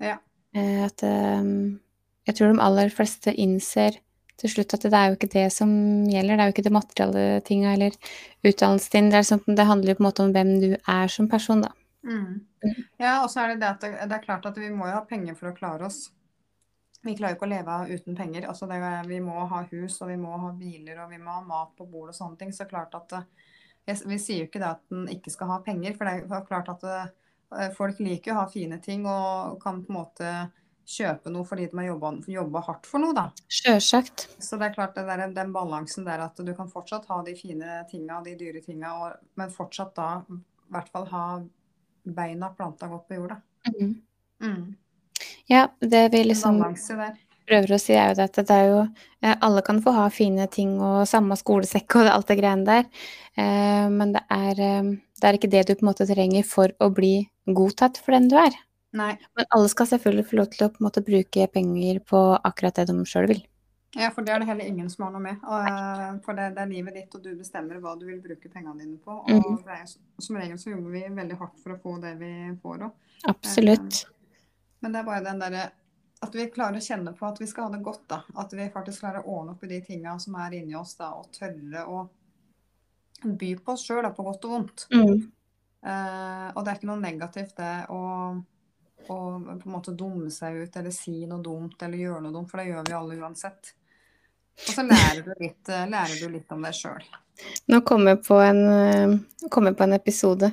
Ja. 0.04 0.18
Eh, 0.52 0.82
at 0.84 1.04
um, 1.08 1.80
jeg 2.26 2.38
tror 2.38 2.52
de 2.52 2.64
aller 2.66 2.92
fleste 2.94 3.34
innser 3.38 4.00
til 4.42 4.52
slutt 4.52 4.76
at 4.76 4.86
det 4.86 4.98
er 4.98 5.12
jo 5.12 5.18
ikke 5.18 5.32
det 5.32 5.46
som 5.54 5.70
gjelder. 6.10 6.36
Det 6.36 6.44
er 6.44 6.50
jo 6.50 6.56
ikke 6.56 6.66
det 6.66 6.76
materielle 6.76 7.24
tinga 7.48 7.74
eller 7.76 7.96
utdannelsen 8.44 8.98
din. 8.98 9.12
Det, 9.14 9.24
sånn, 9.30 9.44
det, 9.48 9.68
handler 9.70 9.94
jo 9.94 10.00
på 10.00 10.04
en 10.04 10.10
måte 10.10 10.26
om 10.26 10.34
hvem 10.36 10.52
du 10.64 10.70
er 10.76 11.12
som 11.12 11.30
person, 11.32 11.64
da. 11.64 11.72
Mm. 12.06 12.44
Ja, 13.02 13.22
og 13.24 13.30
så 13.32 13.44
er 13.44 13.54
det 13.54 13.62
det 13.64 13.70
at 13.70 13.86
det, 13.86 13.94
det, 14.02 14.18
er 14.18 14.26
klart 14.26 14.46
at 14.50 14.60
vi 14.60 14.70
må 14.74 14.90
jo 14.90 14.98
ha 14.98 15.06
penger 15.08 15.38
for 15.40 15.52
å 15.52 15.56
klare 15.56 15.88
oss. 15.88 16.10
Vi 17.06 17.14
klarer 17.14 17.36
jo 17.36 17.40
ikke 17.40 17.48
å 17.48 17.54
leve 17.54 17.78
uten 17.94 18.18
penger. 18.18 18.48
Altså 18.50 18.68
det, 18.70 18.80
vi 19.08 19.22
må 19.24 19.46
ha 19.50 19.62
hus, 19.70 20.00
og 20.02 20.10
vi 20.10 20.18
må 20.20 20.36
ha 20.42 20.52
biler, 20.58 21.00
og 21.04 21.14
vi 21.14 21.22
må 21.22 21.38
ha 21.38 21.46
mat 21.46 21.76
på 21.78 21.88
bordet 21.88 22.16
og 22.16 22.20
sånne 22.20 22.42
ting. 22.42 22.54
Så 22.54 22.68
klart 22.70 22.98
at 22.98 23.20
eh, 23.20 24.02
Vi 24.10 24.18
sier 24.18 24.44
jo 24.44 24.50
ikke 24.50 24.64
det 24.64 24.72
at 24.74 24.94
en 24.98 25.08
ikke 25.14 25.34
skal 25.34 25.54
ha 25.54 25.62
penger, 25.64 25.96
for 25.96 26.10
det 26.10 26.26
er 26.26 26.48
klart 26.50 26.74
at 26.74 26.86
eh, 26.90 27.72
folk 27.78 28.02
liker 28.02 28.34
å 28.34 28.40
ha 28.42 28.46
fine 28.52 28.82
ting 28.84 29.06
og 29.08 29.62
kan 29.62 29.84
på 29.86 29.94
en 29.94 30.00
måte 30.02 30.32
kjøpe 30.86 31.32
noe 31.34 31.46
fordi 31.48 31.68
de 31.72 31.82
har 31.82 32.30
jobba 32.30 32.62
hardt 32.68 32.88
for 32.90 33.02
noe, 33.02 33.16
da. 33.18 33.28
Sjølsagt. 33.50 34.28
Så 34.40 34.60
det 34.62 34.70
er 34.70 34.78
klart 34.78 34.96
det 34.98 35.06
der, 35.10 35.26
den 35.34 35.54
balansen 35.56 36.08
der 36.08 36.24
at 36.28 36.38
du 36.38 36.54
kan 36.58 36.70
fortsatt 36.72 37.08
ha 37.10 37.22
de 37.26 37.36
fine 37.38 37.82
tinga, 37.90 38.22
de 38.26 38.36
dyre 38.40 38.62
tinga, 38.66 38.96
men 39.40 39.54
fortsatt 39.54 39.96
da 39.98 40.10
i 40.30 40.40
hvert 40.74 40.90
fall 40.94 41.08
ha 41.12 41.26
beina 42.06 42.52
planta 42.54 42.90
godt 42.90 43.08
på 43.10 43.20
jorda. 43.20 43.40
Mm. 43.72 43.96
Mm. 44.44 44.76
Ja, 45.50 45.68
det 45.80 46.10
vi 46.14 46.24
liksom 46.26 46.62
prøver 47.46 47.76
å 47.76 47.82
si, 47.82 47.94
er 47.94 48.14
jo 48.14 48.26
at 48.26 48.38
det 48.38 48.54
er 48.54 48.68
jo 48.72 48.80
eh, 48.82 49.36
Alle 49.46 49.62
kan 49.66 49.82
få 49.84 49.94
ha 49.94 50.08
fine 50.14 50.48
ting 50.52 50.80
og 50.82 51.06
samme 51.10 51.38
skolesekk 51.38 52.00
og 52.02 52.10
alt 52.16 52.30
det 52.32 52.40
greiene 52.42 52.66
der, 52.68 52.88
eh, 53.38 53.86
men 53.94 54.16
det 54.16 54.26
er, 54.34 54.62
eh, 54.62 54.94
det 55.22 55.30
er 55.30 55.40
ikke 55.40 55.52
det 55.54 55.66
du 55.68 55.76
på 55.76 55.86
en 55.86 55.92
måte 55.92 56.10
trenger 56.10 56.48
for 56.48 56.74
å 56.82 56.90
bli 56.94 57.18
godtatt 57.46 58.02
for 58.02 58.18
den 58.18 58.30
du 58.32 58.38
er. 58.42 58.58
Nei. 58.96 59.12
Men 59.36 59.50
alle 59.58 59.72
skal 59.72 59.90
selvfølgelig 59.92 60.30
få 60.30 60.40
lov 60.40 60.48
til 60.54 60.68
å 60.68 60.72
måte 60.84 61.04
bruke 61.06 61.48
penger 61.52 62.00
på 62.08 62.22
akkurat 62.38 62.80
det 62.80 62.88
de 62.92 62.96
sjøl 63.10 63.30
vil. 63.34 63.44
Ja, 63.96 64.10
for 64.12 64.28
det 64.28 64.34
er 64.34 64.42
det 64.44 64.50
heller 64.50 64.68
ingen 64.68 64.90
som 64.92 65.06
har 65.06 65.14
noe 65.14 65.24
med. 65.24 65.40
Og, 65.48 65.68
for 66.26 66.36
det, 66.36 66.50
det, 66.58 66.66
er 66.66 66.72
livet 66.72 66.98
ditt, 66.98 67.16
og 67.16 67.24
du 67.24 67.32
bestemmer 67.40 67.80
hva 67.84 67.94
du 68.00 68.04
vil 68.10 68.20
bruke 68.24 68.52
pengene 68.52 68.84
dine 68.84 68.98
på. 69.00 69.22
Og 69.22 69.32
mm. 69.32 69.62
er, 69.72 69.86
som 70.20 70.40
regel 70.40 70.60
så 70.60 70.74
jobber 70.74 70.98
vi 70.98 71.06
veldig 71.16 71.38
hardt 71.40 71.62
for 71.64 71.76
å 71.76 71.80
få 71.80 71.96
det 72.04 72.12
vi 72.20 72.32
får 72.64 72.88
òg. 72.90 73.14
Absolutt. 73.32 74.02
Men 74.84 74.96
det 74.96 75.00
er 75.00 75.08
bare 75.08 75.24
den 75.24 75.40
derre 75.44 75.70
at 76.26 76.36
vi 76.36 76.48
klarer 76.52 76.80
å 76.80 76.84
kjenne 76.84 77.14
på 77.16 77.28
at 77.28 77.40
vi 77.40 77.48
skal 77.48 77.70
ha 77.70 77.76
det 77.76 77.86
godt. 77.86 78.04
da. 78.12 78.20
At 78.42 78.54
vi 78.56 78.68
faktisk 78.74 79.06
klarer 79.06 79.24
å 79.24 79.40
ordne 79.40 79.56
opp 79.56 79.64
i 79.64 79.72
de 79.72 79.80
tinga 79.86 80.18
som 80.20 80.36
er 80.44 80.58
inni 80.60 80.76
oss, 80.76 80.96
da, 81.00 81.14
og 81.16 81.32
tørre 81.36 81.86
å 81.88 82.04
by 83.24 83.54
på 83.64 83.76
oss 83.76 83.86
sjøl, 83.88 84.08
på 84.16 84.28
godt 84.28 84.48
og 84.48 84.58
vondt. 84.58 84.88
Mm. 84.92 85.24
Uh, 85.86 86.50
og 86.52 86.64
det 86.66 86.72
er 86.72 86.78
ikke 86.80 86.90
noe 86.90 87.00
negativt 87.00 87.56
det 87.60 87.74
å 87.94 88.02
å 89.14 89.18
på 89.40 89.70
en 89.70 89.74
måte 89.74 89.94
dumme 89.98 90.32
seg 90.34 90.64
ut 90.64 90.78
eller 90.80 90.94
si 90.94 91.26
noe 91.30 91.44
dumt 91.44 91.82
eller 91.84 92.02
gjøre 92.02 92.24
noe 92.26 92.36
dumt, 92.36 92.50
for 92.52 92.62
det 92.62 92.70
gjør 92.70 92.88
vi 92.88 92.98
alle 92.98 93.20
uansett. 93.22 93.76
Og 94.56 94.72
så 94.72 94.86
lærer 94.88 95.22
du 95.26 95.32
litt, 95.42 95.70
eh, 95.70 95.88
lærer 95.92 96.20
du 96.20 96.32
litt 96.32 96.52
om 96.56 96.64
deg 96.64 96.76
sjøl. 96.76 97.06
Nå 97.68 97.82
kommer 97.84 98.14
jeg 98.14 98.22
på 98.24 98.38
en, 98.40 98.62
eh, 98.72 99.48
kom 99.52 99.68
jeg 99.68 99.76
på 99.76 99.84
en 99.84 99.94
episode 99.98 100.48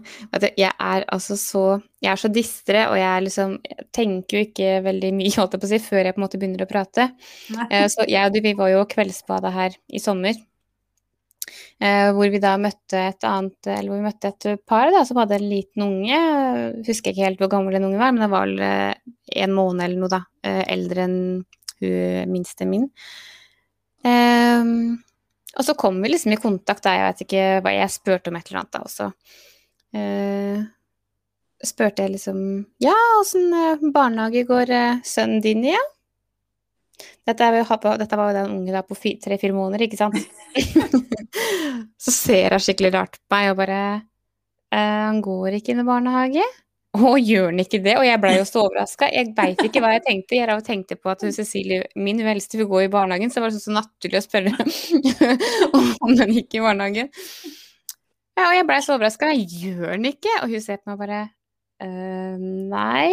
Jeg 0.59 0.73
er 0.73 1.05
altså 1.07 1.37
så 1.39 1.83
Jeg 2.03 2.11
er 2.11 2.19
så 2.19 2.29
distre, 2.33 2.89
og 2.91 2.97
jeg, 2.99 3.23
liksom, 3.29 3.53
jeg 3.63 3.87
tenker 3.95 4.37
jo 4.37 4.47
ikke 4.49 4.71
veldig 4.83 5.13
mye 5.15 5.37
holdt 5.37 5.55
jeg 5.55 5.63
på 5.63 5.69
å 5.69 5.71
si, 5.71 5.79
før 5.79 6.09
jeg 6.09 6.17
på 6.17 6.19
en 6.19 6.27
måte 6.27 6.41
begynner 6.43 6.65
å 6.67 6.73
prate. 6.73 7.13
Nei. 7.55 7.85
så 7.87 8.09
jeg 8.11 8.27
og 8.27 8.35
du, 8.35 8.41
vi 8.43 8.57
var 8.59 8.73
jo 8.73 8.83
kveldsbada 8.91 9.55
her 9.55 9.79
i 9.87 10.03
sommer. 10.03 10.35
Hvor 11.83 12.31
vi 12.31 12.39
da 12.43 12.53
møtte 12.61 13.01
et 13.11 13.25
annet 13.27 13.69
Eller 13.73 13.91
hvor 13.91 13.99
vi 13.99 14.07
møtte 14.07 14.31
et 14.31 14.63
par 14.69 14.91
da, 14.95 15.03
som 15.09 15.19
hadde 15.21 15.39
en 15.39 15.49
liten 15.51 15.85
unge. 15.87 16.21
Husker 16.87 17.11
ikke 17.13 17.27
helt 17.27 17.43
hvor 17.43 17.51
gammel 17.53 17.75
den 17.77 17.89
unge 17.89 18.01
var, 18.01 18.13
men 18.15 18.25
det 18.25 18.31
var 18.33 18.47
vel 18.47 18.63
en 19.47 19.57
måned 19.57 19.85
eller 19.87 20.03
noe, 20.03 20.13
da. 20.13 20.23
eldre 20.71 21.07
enn 21.09 21.19
hun 21.83 22.33
minste 22.33 22.67
min. 22.69 22.87
Um, 24.03 24.99
og 25.53 25.67
så 25.67 25.75
kom 25.79 26.01
vi 26.03 26.11
liksom 26.11 26.35
i 26.35 26.41
kontakt 26.41 26.85
da, 26.87 26.95
jeg 26.97 27.09
vet 27.09 27.25
ikke 27.27 27.49
hva 27.63 27.75
jeg 27.77 27.95
spurte 27.95 28.33
om 28.33 28.39
et 28.39 28.49
eller 28.49 28.63
annet 28.63 28.75
da, 28.75 28.83
og 28.83 28.91
så 28.91 29.11
uh, 29.99 30.63
spurte 31.63 32.07
jeg 32.07 32.17
liksom 32.17 32.39
Ja, 32.83 32.97
åssen 33.21 33.53
barnehage 33.95 34.47
går 34.49 34.73
sønnen 35.07 35.43
din 35.45 35.67
i, 35.69 35.75
ja? 35.75 35.85
Dette, 37.29 37.51
dette, 38.01 38.19
var 38.19 38.31
jo 38.31 38.39
den 38.39 38.57
unge 38.57 38.75
da 38.75 38.83
på 38.87 38.97
tre-fire 38.97 39.55
måneder, 39.57 39.87
ikke 39.87 40.01
sant? 40.01 40.19
så 42.05 42.15
ser 42.15 42.57
hun 42.57 42.63
skikkelig 42.63 42.93
rart 42.97 43.17
på 43.21 43.37
meg 43.37 43.53
og 43.53 43.61
bare 43.63 43.79
Han 44.73 45.21
går 45.25 45.59
ikke 45.59 45.75
inn 45.75 45.83
i 45.85 45.89
barnehage? 45.89 46.45
Å, 46.93 47.15
gjør 47.17 47.49
han 47.49 47.61
ikke 47.63 47.81
det? 47.85 47.95
Og 47.97 48.05
jeg 48.05 48.21
blei 48.21 48.35
jo 48.37 48.45
så 48.49 48.67
overraska. 48.67 49.09
Jeg 49.09 49.31
veit 49.37 49.61
ikke 49.65 49.81
hva 49.81 49.95
jeg 49.95 50.05
tenkte. 50.05 50.37
Jeg 50.37 50.65
tenkte 50.67 50.99
på 51.01 51.09
at 51.13 51.25
Cecilie, 51.33 51.87
min 51.97 52.21
eldste, 52.21 52.59
vil 52.61 52.69
gå 52.69 52.83
i 52.85 52.91
barnehagen, 52.93 53.33
så 53.33 53.41
det 53.41 53.47
var 53.47 53.55
så 53.57 53.73
naturlig 53.73 54.21
å 54.21 54.27
spørre 54.27 54.53
om 56.05 56.13
den 56.19 56.35
gikk 56.37 56.59
i 56.59 56.65
barnehagen. 56.65 57.09
Ja, 58.37 58.51
og 58.51 58.57
jeg 58.59 58.67
blei 58.69 58.83
så 58.85 58.99
overraska. 58.99 59.33
Gjør 59.33 59.95
han 59.95 60.05
ikke? 60.13 60.35
Og 60.43 60.53
hun 60.53 60.65
ser 60.65 60.83
på 60.83 60.93
meg 60.93 61.01
bare 61.07 61.23
Uh, 61.83 62.39
Nei. 62.71 63.11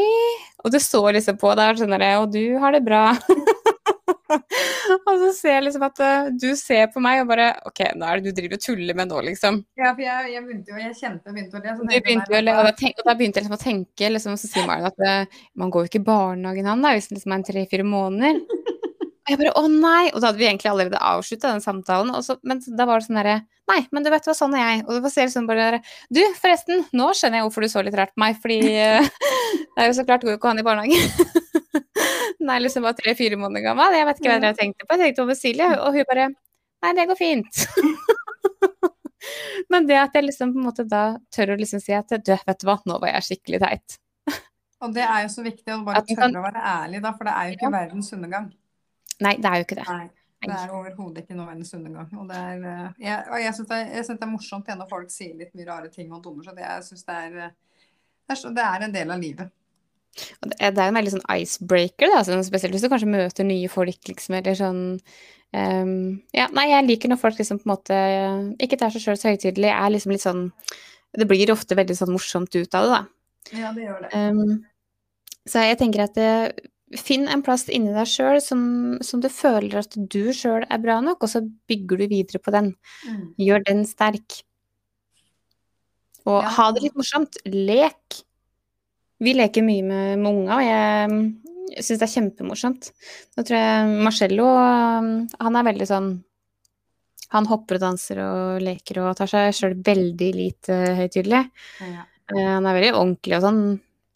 Og 0.62 0.70
det 0.70 0.84
så 0.84 1.00
liksom 1.10 1.40
på 1.42 1.50
der 1.58 1.80
sånn 1.80 1.90
derre 1.90 2.20
Og 2.22 2.28
du 2.36 2.60
har 2.62 2.76
det 2.76 2.84
bra. 2.86 3.16
og 5.08 5.14
så 5.24 5.30
ser 5.36 5.56
jeg 5.56 5.66
liksom 5.66 5.86
at 5.88 6.02
uh, 6.04 6.30
du 6.34 6.50
ser 6.60 6.90
på 6.94 7.02
meg 7.04 7.24
og 7.24 7.30
bare 7.32 7.50
OK, 7.70 7.84
nå 7.98 8.08
er 8.08 8.20
det 8.20 8.32
du 8.32 8.42
driver 8.42 8.60
og 8.60 8.64
tuller 8.64 8.98
med 8.98 9.12
nå, 9.12 9.22
liksom. 9.30 9.62
Ja, 9.80 9.92
for 9.92 10.04
jeg, 10.06 10.32
jeg 10.36 10.46
begynte 10.46 10.74
jo, 10.74 10.80
jeg 10.82 10.98
kjente 11.00 11.36
begynte 11.36 11.60
å 11.60 11.64
le. 11.64 11.76
Du 11.80 11.96
begynte 11.96 12.38
å 12.38 12.44
le, 12.44 12.58
og 12.58 12.70
da, 12.70 12.74
tenk, 12.78 13.02
og 13.02 13.10
da, 13.10 13.18
begynte 13.20 13.42
jeg 13.42 13.48
liksom 13.48 13.60
å 13.60 13.64
tenke, 13.64 14.12
liksom, 14.16 14.40
så 14.40 14.52
sier 14.52 14.68
Maren 14.70 14.90
at 14.92 15.06
uh, 15.06 15.40
man 15.60 15.74
går 15.74 15.86
jo 15.86 15.92
ikke 15.94 16.04
i 16.04 16.10
barnehagen 16.10 16.70
han 16.70 16.86
da, 16.86 16.96
hvis 16.96 17.10
han 17.10 17.20
liksom 17.20 17.38
er 17.38 17.48
tre-fire 17.50 17.88
måneder. 17.88 18.44
Og 19.30 19.36
jeg 19.36 19.38
bare 19.44 19.60
å 19.62 19.70
nei! 19.70 20.10
Og 20.10 20.24
da 20.24 20.32
hadde 20.32 20.42
vi 20.42 20.48
egentlig 20.48 20.72
allerede 20.72 21.00
avslutta 21.06 21.52
den 21.52 21.62
samtalen, 21.62 22.10
så, 22.26 22.40
men 22.42 22.64
da 22.66 22.88
var 22.90 22.98
det 22.98 23.06
sånn 23.06 23.20
derre 23.20 23.40
Nei, 23.70 23.84
men 23.94 24.02
du 24.02 24.10
vet 24.10 24.26
hva, 24.26 24.34
sånn 24.34 24.56
er 24.58 24.64
jeg. 24.64 24.80
Og 24.88 24.96
det 24.96 25.04
var 25.04 25.12
liksom 25.14 25.46
bare 25.46 25.66
der, 25.68 25.92
Du, 26.10 26.20
forresten, 26.42 26.82
nå 26.98 27.12
skjønner 27.14 27.38
jeg 27.38 27.46
hvorfor 27.46 27.62
du 27.62 27.70
så 27.70 27.84
litt 27.86 27.98
rart 28.00 28.16
på 28.16 28.24
meg, 28.24 28.40
fordi 28.42 28.58
uh, 28.74 29.06
det 29.76 29.84
er 29.84 29.92
jo 29.92 29.98
så 30.00 30.06
klart 30.08 30.26
går 30.26 30.34
jo 30.34 30.40
ikke 30.40 30.50
han 30.50 30.64
i 30.64 30.66
barnehagen. 30.66 31.59
Den 32.50 32.56
er 32.56 32.64
liksom 32.64 32.86
bare 32.88 32.98
tre-fire 32.98 33.38
måneder 33.38 33.68
gammel. 33.68 33.94
Jeg 33.94 34.06
vet 34.08 34.20
ikke 34.20 34.32
hva 34.32 34.42
dere 34.42 34.58
tenkte 34.58 34.86
på. 34.88 34.96
Jeg 34.96 35.12
tenkte 35.12 35.26
på 35.30 35.38
Silje, 35.38 35.68
og 35.78 35.94
hun 35.94 36.08
bare 36.10 36.30
Nei, 36.80 36.94
det 36.96 37.06
går 37.10 37.18
fint. 37.20 37.58
Men 39.72 39.86
det 39.86 39.98
at 40.00 40.14
jeg 40.16 40.26
liksom 40.26 40.54
på 40.56 40.62
en 40.62 40.68
måte 40.70 40.86
da 40.88 41.02
tør 41.36 41.54
å 41.54 41.58
liksom 41.60 41.82
si 41.84 41.92
at 41.94 42.14
du, 42.16 42.32
vet 42.34 42.62
du 42.62 42.66
hva, 42.66 42.78
nå 42.88 42.96
var 43.04 43.12
jeg 43.12 43.28
skikkelig 43.28 43.60
teit. 43.66 43.98
Og 44.86 44.96
det 44.96 45.04
er 45.04 45.26
jo 45.26 45.34
så 45.34 45.44
viktig 45.46 45.76
å 45.76 45.82
bare 45.86 46.02
tørre 46.08 46.22
kan... 46.24 46.38
å 46.40 46.46
være 46.48 46.64
ærlig, 46.72 47.04
da, 47.04 47.12
for 47.18 47.28
det 47.28 47.36
er 47.36 47.50
jo 47.50 47.58
ikke 47.58 47.68
ja. 47.68 47.74
verdens 47.76 48.14
undergang. 48.16 48.48
Nei, 49.28 49.36
det 49.44 49.52
er 49.52 49.60
jo 49.60 49.68
ikke 49.68 49.80
det. 49.82 49.88
Nei. 49.92 50.08
Det 50.40 50.56
er 50.56 50.72
overhodet 50.72 51.26
ikke 51.26 51.36
noe 51.36 51.50
verdens 51.50 51.74
undergang. 51.76 52.12
Og, 52.16 52.28
det 52.32 52.40
er, 52.40 52.62
eh, 52.72 52.92
jeg, 53.04 53.24
og 53.28 53.42
jeg 53.44 53.56
syns 53.58 53.70
det, 53.74 53.80
det, 54.08 54.16
er 54.16 54.32
morsomt 54.32 54.70
når 54.80 54.88
folk 54.90 55.12
sier 55.12 55.36
litt 55.36 55.52
mye 55.52 55.68
rare 55.68 55.92
ting 55.92 56.14
og 56.16 56.24
dummer 56.24 56.48
seg. 56.48 56.62
Jeg 56.64 56.86
syns 56.88 57.04
det, 57.10 57.18
det, 57.36 57.50
det, 58.56 58.68
er 58.70 58.86
en 58.88 58.96
del 58.96 59.12
av 59.12 59.20
livet. 59.20 59.52
Det 60.18 60.58
er, 60.60 60.80
en 60.84 60.98
veldig 60.98 61.14
sånn 61.16 61.28
icebreaker, 61.32 62.12
da, 62.12 62.24
sånn, 62.28 62.44
spesielt 62.44 62.76
hvis 62.76 62.86
du 62.86 62.90
kanskje 62.92 63.12
møter 63.12 63.48
nye 63.48 63.70
folk, 63.72 64.00
liksom, 64.10 64.40
eller 64.40 64.58
sånn 64.58 64.82
um, 65.54 65.94
Ja, 66.36 66.50
nei, 66.56 66.66
jeg 66.72 66.88
liker 66.88 67.12
når 67.12 67.22
folk 67.22 67.40
liksom 67.40 67.62
på 67.62 67.70
en 67.70 67.74
måte 67.74 68.00
ikke 68.60 68.80
tar 68.82 68.92
seg 68.94 69.06
sjøl 69.06 69.20
så 69.22 69.32
høytidelig, 69.32 69.70
er 69.72 69.94
liksom 69.94 70.16
litt 70.16 70.26
sånn 70.26 70.44
Det 71.16 71.30
blir 71.30 71.54
ofte 71.54 71.78
veldig 71.80 71.96
sånn 72.02 72.12
morsomt 72.16 72.58
ut 72.58 72.76
av 72.76 72.88
det, 72.88 72.98
da. 72.98 73.02
Ja, 73.56 73.72
det 73.74 73.86
gjør 73.86 74.04
det. 74.04 74.12
Um, 74.18 74.60
så 75.50 75.64
jeg 75.66 75.80
tenker 75.80 76.06
at 76.06 76.20
det, 76.20 76.34
Finn 76.98 77.28
en 77.30 77.44
plass 77.46 77.68
inni 77.70 77.92
deg 77.94 78.08
sjøl 78.10 78.40
som, 78.42 78.62
som, 79.06 79.22
du 79.22 79.30
føler 79.30 79.78
at 79.84 79.94
du 79.94 80.32
sjøl 80.34 80.64
er 80.66 80.82
bra 80.82 80.98
nok, 81.06 81.22
og 81.22 81.30
så 81.30 81.44
bygger 81.70 82.02
du 82.02 82.06
videre 82.10 82.42
på 82.42 82.54
den. 82.56 82.72
Mm. 83.06 83.26
Gjør 83.46 83.66
den 83.68 83.84
sterk. 83.86 84.40
Og 86.26 86.40
ja. 86.42 86.50
ha 86.56 86.66
det 86.74 86.88
litt 86.88 86.98
morsomt. 86.98 87.38
Lek. 87.46 88.24
Vi 89.20 89.36
leker 89.36 89.66
mye 89.66 89.84
med, 89.84 90.20
med 90.22 90.30
unga, 90.32 90.58
og 90.58 90.66
jeg 90.66 91.84
syns 91.84 92.00
det 92.00 92.08
er 92.08 92.14
kjempemorsomt. 92.14 92.90
Nå 93.36 93.46
tror 93.46 93.58
jeg 93.60 93.98
Marcello 94.08 94.48
han 94.50 95.60
er 95.60 95.68
veldig 95.68 95.88
sånn 95.90 96.10
Han 97.36 97.50
hopper 97.50 97.78
og 97.78 97.84
danser 97.84 98.22
og 98.24 98.64
leker 98.66 99.04
og 99.04 99.12
tar 99.20 99.30
seg 99.30 99.52
sjøl 99.54 99.76
veldig 99.86 100.30
lite 100.34 100.78
høytidelig. 100.98 101.44
Ja. 101.84 102.08
Uh, 102.32 102.56
han 102.56 102.66
er 102.66 102.78
veldig 102.78 102.96
ordentlig 102.96 103.36
og 103.38 103.44
sånn 103.46 103.62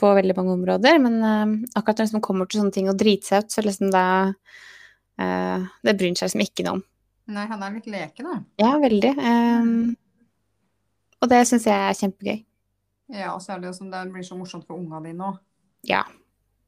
på 0.02 0.10
veldig 0.18 0.36
mange 0.40 0.56
områder, 0.56 0.98
men 1.04 1.20
uh, 1.22 1.52
akkurat 1.78 2.02
når 2.02 2.16
det 2.16 2.24
kommer 2.26 2.50
til 2.50 2.64
sånne 2.64 2.74
ting 2.74 2.90
og 2.90 2.98
driter 2.98 3.30
seg 3.30 3.46
ut, 3.46 3.54
så 3.54 3.66
liksom 3.66 3.92
det 3.94 4.08
uh, 5.22 5.70
Det 5.86 5.94
bryr 6.00 6.18
seg 6.18 6.32
liksom 6.32 6.46
ikke 6.48 6.66
noe 6.66 6.80
om. 6.80 6.82
Nei, 7.34 7.46
han 7.48 7.62
er 7.64 7.78
litt 7.78 7.92
leken, 7.92 8.32
da. 8.32 8.40
Ja, 8.60 8.72
veldig. 8.82 9.14
Um, 9.22 9.94
og 11.24 11.30
det 11.32 11.46
syns 11.48 11.70
jeg 11.70 11.78
er 11.78 11.96
kjempegøy. 12.02 12.42
Ja, 13.14 13.34
og 13.36 13.44
så 13.44 13.54
er 13.54 13.62
det 13.62 13.70
jo 13.70 13.76
som 13.78 13.92
det 13.94 14.02
blir 14.14 14.26
så 14.26 14.38
morsomt 14.38 14.66
for 14.66 14.80
unga 14.80 15.02
dine 15.06 15.28
òg. 15.30 15.42
Ja. 15.86 16.02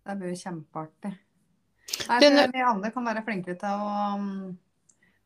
Det 0.06 0.18
blir 0.20 0.36
kjempeartig. 0.38 1.16
Nei, 2.10 2.20
vi 2.54 2.62
andre 2.62 2.92
kan 2.94 3.06
være 3.08 3.24
flinkere 3.26 3.58
til 3.62 3.82
å 3.82 3.90
um, 4.20 4.30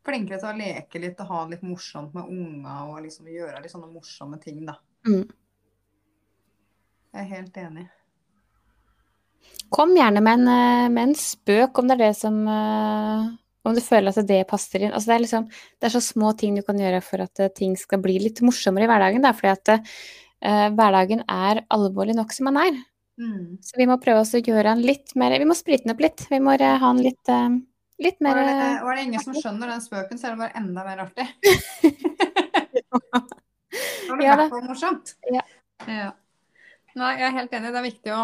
flinkere 0.06 0.40
til 0.40 0.50
å 0.50 0.56
leke 0.56 1.00
litt 1.02 1.20
og 1.20 1.32
ha 1.32 1.42
det 1.44 1.56
litt 1.56 1.66
morsomt 1.68 2.16
med 2.16 2.28
unga 2.32 2.76
og 2.88 3.00
liksom 3.04 3.28
gjøre 3.32 3.60
litt 3.60 3.72
sånne 3.72 3.90
morsomme 3.92 4.40
ting, 4.40 4.62
da. 4.68 4.76
Mm. 5.08 5.24
Jeg 7.10 7.24
er 7.24 7.30
helt 7.34 7.58
enig. 7.60 7.86
Kom 9.72 9.92
gjerne 9.96 10.22
med 10.22 10.40
en, 10.40 10.48
eh, 10.48 10.88
med 10.92 11.02
en, 11.08 11.14
spøk, 11.18 11.78
om 11.78 11.88
det 11.88 11.96
er 11.96 12.02
det 12.08 12.16
som 12.18 12.36
uh, 12.46 13.28
Om 13.64 13.76
du 13.76 13.80
føler 13.84 14.08
at 14.10 14.26
det 14.28 14.46
passer 14.48 14.86
inn. 14.86 14.92
Altså 14.92 15.10
det, 15.10 15.16
er 15.16 15.22
liksom, 15.26 15.46
det 15.50 15.88
er 15.88 15.92
så 15.92 16.00
små 16.00 16.32
ting 16.38 16.56
du 16.56 16.62
kan 16.64 16.78
gjøre 16.80 17.02
for 17.04 17.22
at 17.26 17.42
uh, 17.44 17.52
ting 17.52 17.76
skal 17.76 18.00
bli 18.02 18.16
litt 18.22 18.40
morsommere 18.46 18.86
i 18.86 18.90
hverdagen. 18.90 19.24
Da, 19.24 19.34
fordi 19.36 19.52
at 19.52 19.72
eh, 19.74 19.98
hverdagen 20.40 21.20
er 21.28 21.60
alvorlig 21.68 22.14
nok 22.16 22.32
som 22.32 22.48
den 22.48 22.58
er. 22.62 22.78
Mm. 23.20 23.58
Så 23.62 23.76
vi 23.76 23.86
må 23.88 23.98
prøve 24.00 24.22
oss 24.22 24.32
å 24.32 24.40
gjøre 24.40 24.70
den 24.70 24.80
litt 24.86 25.12
mer 25.20 25.34
Vi 25.36 25.48
må 25.48 25.54
sprite 25.58 25.84
den 25.84 25.92
opp 25.92 26.00
litt. 26.00 26.24
Vi 26.30 26.38
må 26.40 26.54
uh, 26.56 26.76
ha 26.80 26.92
den 26.94 27.02
litt, 27.04 27.28
uh, 27.28 27.58
litt 28.00 28.22
mer 28.24 28.38
Var 28.38 28.48
det, 28.48 28.70
var 28.86 28.96
det 28.96 29.04
ingen 29.08 29.24
som 29.24 29.36
skjønner 29.36 29.74
den 29.74 29.84
spøken, 29.84 30.20
så 30.20 30.30
er 30.30 30.36
det 30.36 30.40
bare 30.40 30.56
enda 30.62 30.86
mer 30.86 31.04
artig. 31.04 31.26
Var 34.10 34.18
det 34.18 34.24
i 34.24 34.30
hvert 34.30 34.50
fall 34.50 34.64
morsomt. 34.66 35.12
Ja. 35.30 35.44
ja. 35.86 36.08
Nei, 36.98 37.12
jeg 37.20 37.26
er 37.28 37.36
helt 37.36 37.52
enig. 37.54 37.70
Det 37.70 37.78
er 37.78 37.86
viktig 37.86 38.14
å, 38.16 38.22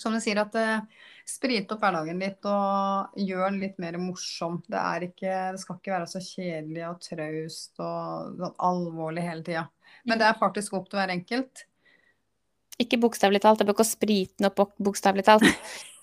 som 0.00 0.14
du 0.14 0.20
sier, 0.24 0.38
at 0.40 0.54
uh, 0.56 1.10
sprite 1.28 1.74
opp 1.74 1.82
hverdagen 1.84 2.22
litt 2.22 2.46
og 2.48 3.18
gjøre 3.20 3.50
den 3.50 3.60
litt 3.66 3.82
mer 3.82 3.98
morsom. 4.00 4.62
Det, 4.70 4.80
ikke, 5.10 5.34
det 5.56 5.60
skal 5.60 5.80
ikke 5.80 5.96
være 5.98 6.08
så 6.14 6.22
kjedelig 6.24 6.86
og 6.88 7.02
traust 7.04 7.82
og 7.82 8.38
sånn 8.38 8.56
alvorlig 8.70 9.26
hele 9.26 9.44
tida. 9.44 9.66
Men 10.06 10.20
det 10.20 10.28
er 10.28 10.38
faktisk 10.38 10.76
opp 10.78 10.88
til 10.90 11.00
hver 11.00 11.12
enkelt. 11.14 11.66
Ikke 12.82 12.98
bokstavelig 13.00 13.40
talt. 13.42 13.58
Det 13.58 13.66
bør 13.66 13.78
ikke 13.78 13.88
sprite 13.88 14.36
den 14.38 14.48
opp 14.50 14.74
bokstavelig 14.82 15.24
talt. 15.26 15.46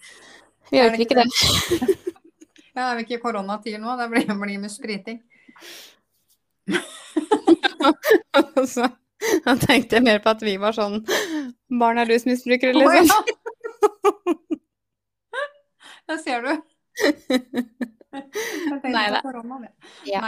Vi 0.71 0.79
gjør 0.79 0.97
ikke 1.05 1.19
det. 1.19 1.27
ja, 2.75 2.87
er 2.87 2.95
vi 2.97 3.03
ikke 3.05 3.19
i 3.19 3.21
koronatid 3.21 3.77
nå? 3.77 3.93
Det 3.99 4.07
blir, 4.09 4.25
blir 4.41 4.61
med 4.63 4.71
spriting. 4.73 5.19
altså, 8.39 8.87
da 9.45 9.53
tenkte 9.61 9.99
jeg 9.99 10.05
mer 10.07 10.23
på 10.23 10.31
at 10.31 10.41
vi 10.41 10.55
var 10.57 10.73
sånn 10.73 11.03
barn 11.77 11.99
er 12.01 12.09
rusmisbrukere, 12.09 12.73
liksom. 12.73 12.95
Oh, 12.95 13.27
ja. 13.29 13.33
Der 16.09 16.17
ser 16.23 16.41
du. 16.47 16.51
Nei 18.13 19.05
da. 19.09 19.21
Ja. 20.07 20.21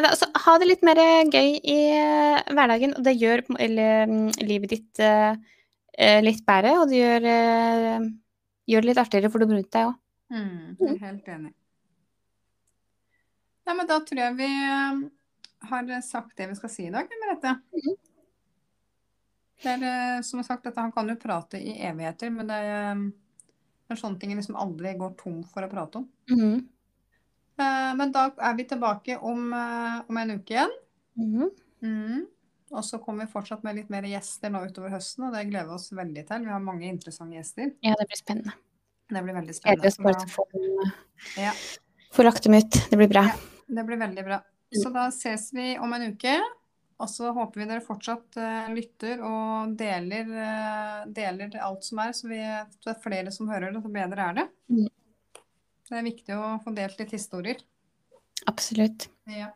Altså, 0.00 0.28
ha 0.44 0.56
det 0.60 0.68
litt 0.68 0.84
mer 0.86 1.00
gøy 1.26 1.58
i 1.58 1.78
uh, 1.98 2.40
hverdagen, 2.54 2.94
og 2.98 3.04
det 3.06 3.16
gjør 3.18 3.44
eller, 3.58 4.10
um, 4.10 4.26
livet 4.44 4.74
ditt 4.76 5.02
uh, 5.02 5.34
litt 6.22 6.44
bedre, 6.46 6.74
og 6.78 6.90
det 6.90 7.00
gjør, 7.00 7.28
uh, 7.28 8.08
gjør, 8.70 8.84
det 8.84 8.90
litt 8.92 9.02
artigere 9.02 9.32
for 9.32 9.42
dem 9.42 9.54
rundt 9.56 9.72
deg 9.74 9.90
òg. 9.90 9.96
Mm, 10.28 10.98
helt 11.00 11.30
enig. 11.32 11.54
Ja, 13.68 13.74
men 13.76 13.88
da 13.88 13.98
tror 14.04 14.20
jeg 14.22 14.36
vi 14.38 14.50
har 15.68 15.88
sagt 16.04 16.36
det 16.38 16.46
vi 16.50 16.56
skal 16.56 16.72
si 16.72 16.86
i 16.88 16.92
dag, 16.92 17.08
Merete. 17.20 17.58
Mm. 17.74 17.96
Det 19.58 19.74
er, 19.74 20.22
som 20.22 20.42
sagt, 20.46 20.64
dette, 20.64 20.80
han 20.80 20.92
kan 20.94 21.08
jo 21.10 21.18
prate 21.18 21.58
i 21.58 21.74
evigheter, 21.82 22.30
men 22.30 22.46
det 22.46 22.58
er, 22.62 23.00
det 23.88 23.94
er 23.96 23.98
sånne 23.98 24.20
ting 24.20 24.30
jeg 24.30 24.38
liksom 24.38 24.58
aldri 24.60 24.92
går 25.00 25.16
tom 25.18 25.40
for 25.50 25.66
å 25.66 25.70
prate 25.72 26.02
om. 26.02 26.06
Mm. 26.30 26.60
Uh, 27.58 27.92
men 27.98 28.12
da 28.14 28.28
er 28.48 28.58
vi 28.58 28.66
tilbake 28.70 29.18
om, 29.18 29.48
uh, 29.52 30.00
om 30.08 30.20
en 30.20 30.34
uke 30.36 30.54
igjen. 30.54 30.74
Mm. 31.18 31.48
Mm. 31.82 32.26
Og 32.70 32.84
så 32.84 33.00
kommer 33.02 33.24
vi 33.24 33.32
fortsatt 33.32 33.64
med 33.64 33.78
litt 33.78 33.90
mer 33.92 34.04
gjester 34.06 34.52
nå 34.52 34.60
utover 34.68 34.92
høsten, 34.92 35.26
og 35.28 35.34
det 35.34 35.46
gleder 35.48 35.70
vi 35.70 35.76
oss 35.78 35.88
veldig 35.96 36.24
til. 36.28 36.44
Vi 36.44 36.52
har 36.52 36.62
mange 36.62 36.88
interessante 36.90 37.38
gjester. 37.38 37.72
Ja, 37.84 37.96
det 37.98 38.08
blir 38.10 38.20
spennende. 38.20 38.54
Det 39.08 39.24
blir 39.24 39.38
veldig 39.38 39.56
spennende. 39.56 39.80
Gleder 39.80 39.94
oss 39.94 40.04
bare 40.04 40.20
til 40.20 40.28
å 40.28 40.34
få, 40.34 40.46
ja. 41.40 41.54
få 42.12 42.28
lagt 42.28 42.44
dem 42.44 42.58
ut. 42.60 42.80
Det 42.90 43.00
blir 43.00 43.10
bra. 43.10 43.24
Ja, 43.30 43.64
det 43.80 43.86
blir 43.88 44.00
veldig 44.04 44.24
bra. 44.26 44.42
Så 44.76 44.92
da 44.92 45.08
ses 45.14 45.48
vi 45.56 45.72
om 45.80 45.96
en 45.96 46.10
uke. 46.12 46.36
Og 46.98 47.06
så 47.10 47.30
håper 47.30 47.62
vi 47.62 47.66
dere 47.70 47.84
fortsatt 47.84 48.38
uh, 48.42 48.70
lytter 48.74 49.20
og 49.22 49.74
deler, 49.78 50.30
uh, 50.34 51.04
deler, 51.14 51.52
alt 51.62 51.86
som 51.86 52.00
er, 52.02 52.14
så 52.16 52.26
vi, 52.26 52.40
det 52.42 52.90
er 52.90 53.02
flere 53.04 53.34
som 53.34 53.50
hører 53.50 53.70
det, 53.70 53.82
så 53.84 53.92
bedre 53.94 54.24
er 54.24 54.40
det. 54.40 54.46
Mm. 54.74 54.88
Det 55.88 55.96
er 55.96 56.04
viktig 56.04 56.36
å 56.36 56.48
få 56.64 56.72
delt 56.76 56.98
litt 57.00 57.14
historier. 57.16 57.60
Absolutt. 58.50 59.08
Ja. 59.32 59.50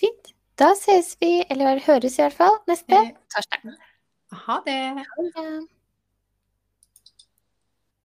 Fint. 0.00 0.32
Da 0.56 0.70
ses 0.72 1.12
vi, 1.20 1.42
eller 1.52 1.82
høres 1.84 2.16
i 2.16 2.22
hvert 2.24 2.36
fall, 2.38 2.56
neste 2.68 3.02
torsdag. 3.34 3.74
Ha 4.46 4.60
det. 4.64 4.78
Ha 5.12 5.26
det. 5.36 5.50